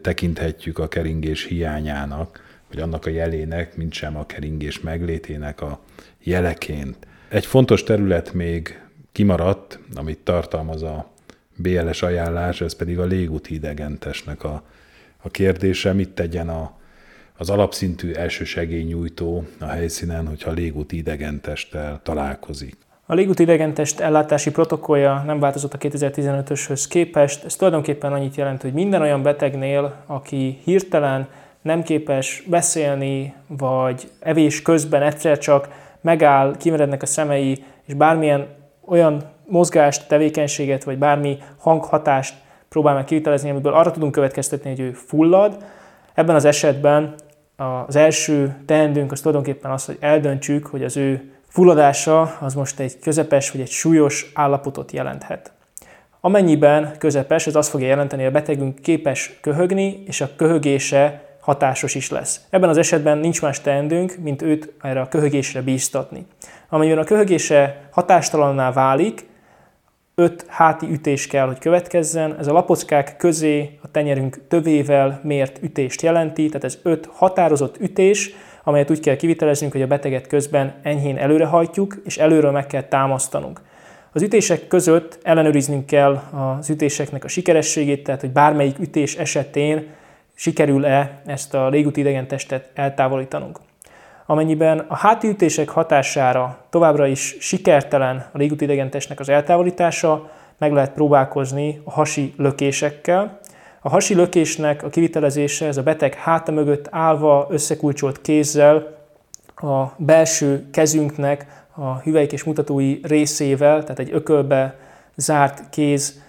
tekinthetjük 0.02 0.80
a 0.80 0.88
keringés 0.88 1.46
hiányának, 1.46 2.44
vagy 2.70 2.80
annak 2.80 3.06
a 3.06 3.10
jelének, 3.10 3.76
mint 3.76 3.94
sem 3.94 4.18
a 4.18 4.26
keringés 4.26 4.80
meglétének 4.80 5.62
a 5.62 5.80
jeleként. 6.24 6.98
Egy 7.30 7.46
fontos 7.46 7.84
terület 7.84 8.34
még 8.34 8.82
kimaradt, 9.12 9.80
amit 9.96 10.20
tartalmaz 10.20 10.84
a 10.84 11.12
BLS 11.56 12.02
ajánlás, 12.02 12.62
ez 12.62 12.76
pedig 12.76 13.00
a 13.00 13.06
légúti 13.06 13.54
idegentesnek 13.54 14.44
a, 14.44 14.64
a 15.18 15.30
kérdése, 15.30 15.94
mit 15.94 16.10
tegyen 16.10 16.50
a, 16.50 16.78
az 17.38 17.50
alapszintű 17.50 18.12
elsősegélynyújtó 18.12 19.48
a 19.60 19.66
helyszínen, 19.66 20.28
hogyha 20.28 20.52
légúti 20.52 20.98
idegentesttel 20.98 22.00
találkozik. 22.04 22.76
A 23.08 23.14
légúti 23.14 23.42
idegentest 23.42 24.00
ellátási 24.00 24.52
protokollja 24.52 25.24
nem 25.26 25.40
változott 25.40 25.74
a 25.74 25.78
2015-öshöz 25.78 26.88
képest. 26.88 27.46
Ez 27.46 27.56
tulajdonképpen 27.56 28.14
annyit 28.14 28.36
jelent, 28.36 28.62
hogy 28.62 28.74
minden 28.74 29.02
olyan 29.02 29.24
betegnél, 29.24 29.96
aki 30.06 30.60
hirtelen 30.64 31.28
nem 31.62 31.84
képes 31.84 32.44
beszélni, 32.48 33.34
vagy 33.48 34.10
evés 34.20 34.62
közben 34.62 35.02
egyszer 35.02 35.38
csak 35.38 35.70
megáll, 36.02 36.58
kimerednek 36.58 37.02
a 37.02 37.06
szemei, 37.06 37.64
és 37.86 37.94
bármilyen 37.94 38.48
olyan 38.86 39.24
mozgást, 39.48 40.08
tevékenységet, 40.08 40.84
vagy 40.84 40.98
bármi 40.98 41.38
hanghatást 41.58 42.36
próbál 42.70 42.94
meg 42.94 43.06
kivitelezni, 43.06 43.50
amiből 43.50 43.74
arra 43.74 43.92
tudunk 43.92 44.12
következtetni, 44.12 44.70
hogy 44.70 44.80
ő 44.80 44.92
fullad. 44.92 45.66
Ebben 46.14 46.36
az 46.36 46.46
esetben 46.46 47.16
az 47.88 47.96
első 47.96 48.56
teendőnk 48.66 49.12
az 49.12 49.20
tulajdonképpen 49.20 49.72
az, 49.72 49.86
hogy 49.86 49.98
eldöntsük, 50.00 50.66
hogy 50.66 50.84
az 50.84 50.98
ő 50.98 51.35
fulladása 51.56 52.38
az 52.40 52.54
most 52.54 52.80
egy 52.80 53.00
közepes 53.00 53.52
vagy 53.52 53.62
egy 53.62 53.70
súlyos 53.70 54.32
állapotot 54.34 54.92
jelenthet. 54.92 55.52
Amennyiben 56.22 56.96
közepes, 56.98 57.48
ez 57.48 57.56
azt 57.56 57.70
fogja 57.70 57.88
jelenteni, 57.88 58.24
hogy 58.24 58.32
a 58.32 58.34
betegünk 58.34 58.82
képes 58.82 59.38
köhögni, 59.42 60.04
és 60.06 60.22
a 60.22 60.30
köhögése 60.36 61.24
hatásos 61.40 61.96
is 61.96 62.10
lesz. 62.10 62.42
Ebben 62.50 62.70
az 62.70 62.78
esetben 62.78 63.18
nincs 63.18 63.42
más 63.42 63.62
teendőnk, 63.62 64.16
mint 64.18 64.42
őt 64.42 64.74
erre 64.82 65.02
a 65.02 65.08
köhögésre 65.08 65.62
bíztatni. 65.62 66.26
Amennyiben 66.70 67.04
a 67.04 67.04
köhögése 67.04 67.88
hatástalanná 67.92 68.72
válik, 68.72 69.26
öt 70.16 70.46
háti 70.48 70.88
ütés 70.92 71.28
kell, 71.28 71.48
hogy 71.48 71.60
következzen. 71.60 72.36
Ez 72.40 72.48
a 72.48 72.54
lapockák 72.54 73.18
közé 73.18 73.80
a 73.82 73.92
tenyerünk 73.92 74.48
tövével 74.48 75.20
mért 75.24 75.64
ütést 75.64 76.02
jelenti, 76.02 76.46
tehát 76.48 76.64
ez 76.64 76.78
öt 76.84 77.10
határozott 77.14 77.80
ütés, 77.80 78.36
amelyet 78.68 78.92
úgy 78.92 79.00
kell 79.00 79.16
kiviteleznünk, 79.16 79.72
hogy 79.72 79.82
a 79.82 79.88
beteget 79.88 80.28
közben 80.28 80.74
enyhén 80.82 81.18
előrehajtjuk, 81.18 81.96
és 82.06 82.18
előről 82.18 82.52
meg 82.52 82.68
kell 82.68 82.84
támasztanunk. 82.84 83.62
Az 84.12 84.22
ütések 84.22 84.68
között 84.68 85.20
ellenőriznünk 85.24 85.86
kell 85.86 86.22
az 86.58 86.70
ütéseknek 86.70 87.24
a 87.24 87.28
sikerességét, 87.28 88.04
tehát 88.04 88.22
hogy 88.22 88.32
bármelyik 88.32 88.80
ütés 88.80 89.16
esetén 89.16 89.88
sikerül-e 90.36 91.22
ezt 91.26 91.54
a 91.54 91.70
légúti 91.70 92.00
idegentestet 92.00 92.70
eltávolítanunk. 92.74 93.60
Amennyiben 94.26 94.80
a 94.88 94.96
háti 94.96 95.28
ütések 95.28 95.70
hatására 95.70 96.58
továbbra 96.70 97.08
is 97.08 97.36
sikertelen 97.40 98.30
a 98.32 98.38
légúti 98.38 98.64
idegentestnek 98.64 99.20
az 99.20 99.30
eltávolítása, 99.30 100.30
meg 100.58 100.72
lehet 100.72 100.94
próbálkozni 100.94 101.82
a 101.84 101.92
hasi 101.92 102.34
lökésekkel. 102.38 103.40
A 103.86 103.90
hasi 103.90 104.16
lökésnek 104.16 104.84
a 104.84 104.90
kivitelezése, 104.90 105.66
ez 105.66 105.78
a 105.78 105.84
beteg 105.84 106.14
háta 106.14 106.52
mögött 106.52 106.88
állva, 106.92 107.48
összekulcsolt 107.50 108.22
kézzel, 108.22 108.98
a 109.56 109.84
belső 109.98 110.70
kezünknek 110.72 111.66
a 111.76 112.00
hüvelyk 112.00 112.32
és 112.32 112.44
mutatói 112.44 113.00
részével, 113.04 113.82
tehát 113.82 114.00
egy 114.00 114.10
ökölbe 114.12 114.76
zárt 115.16 115.70
kéz 115.70 116.22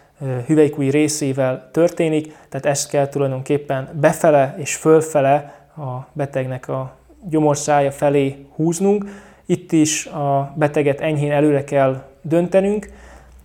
hüvelykúj 0.47 0.90
részével 0.90 1.69
történik, 1.73 2.37
tehát 2.49 2.66
ezt 2.66 2.88
kell 2.88 3.09
tulajdonképpen 3.09 3.88
befele 3.92 4.54
és 4.59 4.77
fölfele 4.77 5.67
a 5.77 6.07
betegnek 6.13 6.69
a 6.69 6.96
gyomorszája 7.29 7.92
felé 7.92 8.46
húznunk. 8.54 9.04
Itt 9.46 9.73
is 9.73 10.07
a 10.07 10.52
beteget 10.57 11.00
enyhén 11.00 11.33
előre 11.33 11.65
kell 11.65 12.02
döntenünk, 12.23 12.90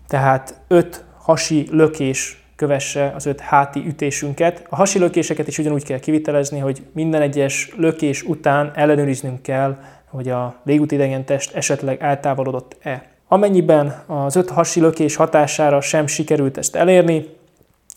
tehát 0.08 0.60
öt 0.68 1.04
hasi 1.18 1.68
lökés 1.72 2.41
kövesse 2.62 3.12
az 3.16 3.26
öt 3.26 3.40
háti 3.40 3.84
ütésünket. 3.88 4.66
A 4.70 4.76
hasi 4.76 5.00
lökéseket 5.00 5.48
is 5.48 5.58
ugyanúgy 5.58 5.84
kell 5.84 6.00
kivitelezni, 6.00 6.60
hogy 6.60 6.82
minden 6.92 7.22
egyes 7.22 7.74
lökés 7.76 8.24
után 8.24 8.72
ellenőriznünk 8.76 9.42
kell, 9.42 9.78
hogy 10.06 10.30
a 10.30 10.56
légúti 10.64 11.24
test 11.26 11.56
esetleg 11.56 12.02
eltávolodott-e. 12.02 13.04
Amennyiben 13.28 14.04
az 14.06 14.36
öt 14.36 14.50
hasi 14.50 14.80
lökés 14.80 15.16
hatására 15.16 15.82
sem 15.82 16.08
sikerült 16.08 16.58
ezt 16.58 16.76
elérni, 16.76 17.26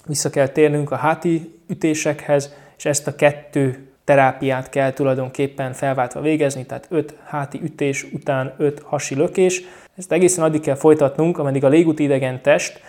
vissza 0.07 0.31
kell 0.31 0.49
térnünk 0.49 0.91
a 0.91 0.97
háti 0.97 1.61
ütésekhez, 1.69 2.53
és 2.77 2.85
ezt 2.85 3.07
a 3.07 3.15
kettő 3.15 3.89
terápiát 4.05 4.69
kell 4.69 4.93
tulajdonképpen 4.93 5.73
felváltva 5.73 6.21
végezni, 6.21 6.67
tehát 6.67 6.87
5 6.89 7.15
háti 7.25 7.61
ütés 7.63 8.07
után 8.13 8.55
5 8.59 8.83
hasi 8.85 9.15
lökés. 9.15 9.63
Ezt 9.97 10.13
egészen 10.13 10.45
addig 10.45 10.61
kell 10.61 10.75
folytatnunk, 10.75 11.39
ameddig 11.39 11.65
a 11.65 11.69
légúti 11.69 12.03
idegen 12.03 12.43
test 12.43 12.81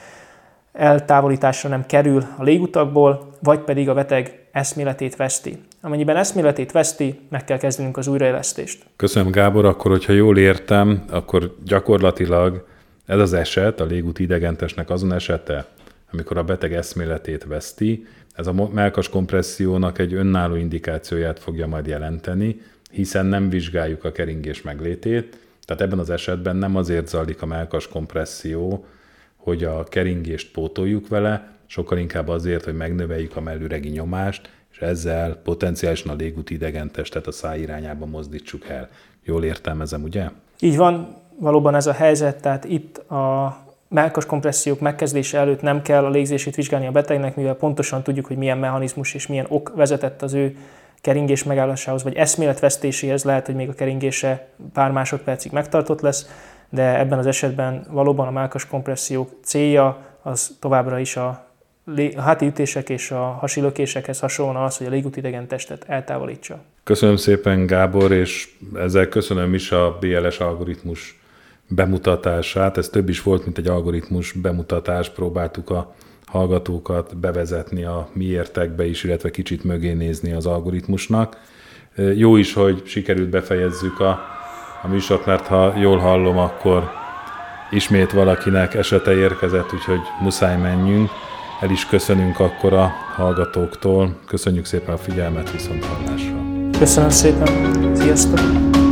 eltávolításra 0.76 1.69
nem 1.69 1.86
kerül 1.86 2.23
a 2.38 2.43
légutakból, 2.43 3.34
vagy 3.41 3.59
pedig 3.59 3.89
a 3.89 3.93
beteg 3.93 4.45
eszméletét 4.51 5.15
veszti. 5.15 5.57
Amennyiben 5.82 6.15
eszméletét 6.15 6.71
veszti, 6.71 7.19
meg 7.30 7.43
kell 7.43 7.57
kezdenünk 7.57 7.97
az 7.97 8.07
újraélesztést. 8.07 8.86
Köszönöm 8.95 9.32
Gábor, 9.32 9.65
akkor 9.65 9.91
hogyha 9.91 10.13
jól 10.13 10.38
értem, 10.38 11.03
akkor 11.09 11.55
gyakorlatilag 11.65 12.65
ez 13.05 13.19
az 13.19 13.34
eset, 13.34 13.80
a 13.80 13.86
légúti 13.86 14.23
idegentesnek 14.23 14.89
azon 14.89 15.13
esete, 15.13 15.65
amikor 16.11 16.38
a 16.38 16.43
beteg 16.43 16.73
eszméletét 16.73 17.43
veszti, 17.43 18.05
ez 18.34 18.47
a 18.47 18.69
melkas 18.73 19.09
kompressziónak 19.09 19.99
egy 19.99 20.13
önálló 20.13 20.55
indikációját 20.55 21.39
fogja 21.39 21.67
majd 21.67 21.88
jelenteni, 21.88 22.61
hiszen 22.91 23.26
nem 23.26 23.49
vizsgáljuk 23.49 24.03
a 24.03 24.11
keringés 24.11 24.61
meglétét, 24.61 25.38
tehát 25.65 25.82
ebben 25.82 25.99
az 25.99 26.09
esetben 26.09 26.55
nem 26.55 26.76
azért 26.76 27.07
zajlik 27.07 27.41
a 27.41 27.45
melkas 27.45 27.88
kompresszió, 27.88 28.86
hogy 29.45 29.63
a 29.63 29.83
keringést 29.83 30.51
pótoljuk 30.51 31.07
vele, 31.07 31.47
sokkal 31.65 31.97
inkább 31.97 32.27
azért, 32.27 32.63
hogy 32.63 32.75
megnöveljük 32.75 33.35
a 33.35 33.41
mellüregi 33.41 33.89
nyomást, 33.89 34.49
és 34.71 34.77
ezzel 34.77 35.35
potenciálisan 35.35 36.11
a 36.11 36.15
légúti 36.15 36.53
idegentestet 36.53 37.27
a 37.27 37.31
száj 37.31 37.59
irányába 37.59 38.05
mozdítsuk 38.05 38.67
el. 38.67 38.89
Jól 39.23 39.43
értelmezem, 39.43 40.03
ugye? 40.03 40.29
Így 40.59 40.77
van, 40.77 41.15
valóban 41.39 41.75
ez 41.75 41.87
a 41.87 41.91
helyzet, 41.91 42.41
tehát 42.41 42.65
itt 42.65 42.97
a 42.97 43.57
melkas 43.87 44.25
kompressziók 44.25 44.79
megkezdése 44.79 45.37
előtt 45.37 45.61
nem 45.61 45.81
kell 45.81 46.05
a 46.05 46.09
légzését 46.09 46.55
vizsgálni 46.55 46.87
a 46.87 46.91
betegnek, 46.91 47.35
mivel 47.35 47.55
pontosan 47.55 48.03
tudjuk, 48.03 48.25
hogy 48.25 48.37
milyen 48.37 48.57
mechanizmus 48.57 49.13
és 49.13 49.27
milyen 49.27 49.45
ok 49.49 49.75
vezetett 49.75 50.21
az 50.21 50.33
ő 50.33 50.57
keringés 51.01 51.43
megállásához, 51.43 52.03
vagy 52.03 52.15
eszméletvesztéséhez, 52.15 53.23
lehet, 53.23 53.45
hogy 53.45 53.55
még 53.55 53.69
a 53.69 53.73
keringése 53.73 54.47
pár 54.73 54.91
másodpercig 54.91 55.51
megtartott 55.51 56.01
lesz, 56.01 56.27
de 56.70 56.99
ebben 56.99 57.20
az 57.20 57.26
esetben 57.26 57.86
valóban 57.91 58.28
a 58.28 58.32
melkas 58.32 58.68
kompressziók 58.68 59.30
célja 59.41 59.97
az 60.22 60.57
továbbra 60.59 60.99
is 60.99 61.16
a 61.16 61.45
háti 62.18 62.45
ütések 62.45 62.89
és 62.89 63.11
a 63.11 63.24
hasi 63.24 63.61
lökésekhez 63.61 64.20
hasonlóan 64.20 64.63
az, 64.63 64.78
hogy 64.78 64.88
a 64.88 64.89
légútidegen 64.89 65.47
testet 65.47 65.84
eltávolítsa. 65.88 66.59
Köszönöm 66.84 67.16
szépen 67.16 67.66
Gábor, 67.66 68.11
és 68.11 68.49
ezzel 68.76 69.07
köszönöm 69.07 69.53
is 69.53 69.72
a 69.72 69.97
BLS 69.99 70.39
algoritmus 70.39 71.20
bemutatását. 71.68 72.78
Ez 72.78 72.89
több 72.89 73.09
is 73.09 73.22
volt, 73.22 73.43
mint 73.43 73.57
egy 73.57 73.68
algoritmus 73.68 74.32
bemutatás. 74.32 75.09
Próbáltuk 75.09 75.70
a 75.70 75.95
hallgatókat 76.26 77.18
bevezetni 77.18 77.84
a 77.84 78.09
mi 78.13 78.26
értekbe 78.26 78.86
is, 78.86 79.03
illetve 79.03 79.32
kicsit 79.32 79.63
mögé 79.63 79.93
nézni 79.93 80.32
az 80.32 80.45
algoritmusnak. 80.45 81.38
Jó 82.16 82.36
is, 82.36 82.53
hogy 82.53 82.82
sikerült 82.86 83.30
befejezzük 83.30 83.99
a, 83.99 84.20
a 84.86 84.88
műsort, 84.88 85.25
mert 85.25 85.47
ha 85.47 85.73
jól 85.77 85.97
hallom, 85.97 86.38
akkor 86.38 86.91
ismét 87.69 88.11
valakinek 88.11 88.73
esete 88.73 89.15
érkezett, 89.15 89.73
úgyhogy 89.73 90.01
muszáj 90.19 90.57
menjünk. 90.57 91.09
El 91.61 91.69
is 91.69 91.86
köszönünk 91.86 92.39
akkor 92.39 92.73
a 92.73 92.91
hallgatóktól. 93.15 94.15
Köszönjük 94.27 94.65
szépen 94.65 94.93
a 94.93 94.97
figyelmet, 94.97 95.51
viszont 95.51 95.86
hallásra. 95.86 96.36
Köszönöm 96.79 97.09
szépen. 97.09 97.95
Sziasztok! 97.95 98.84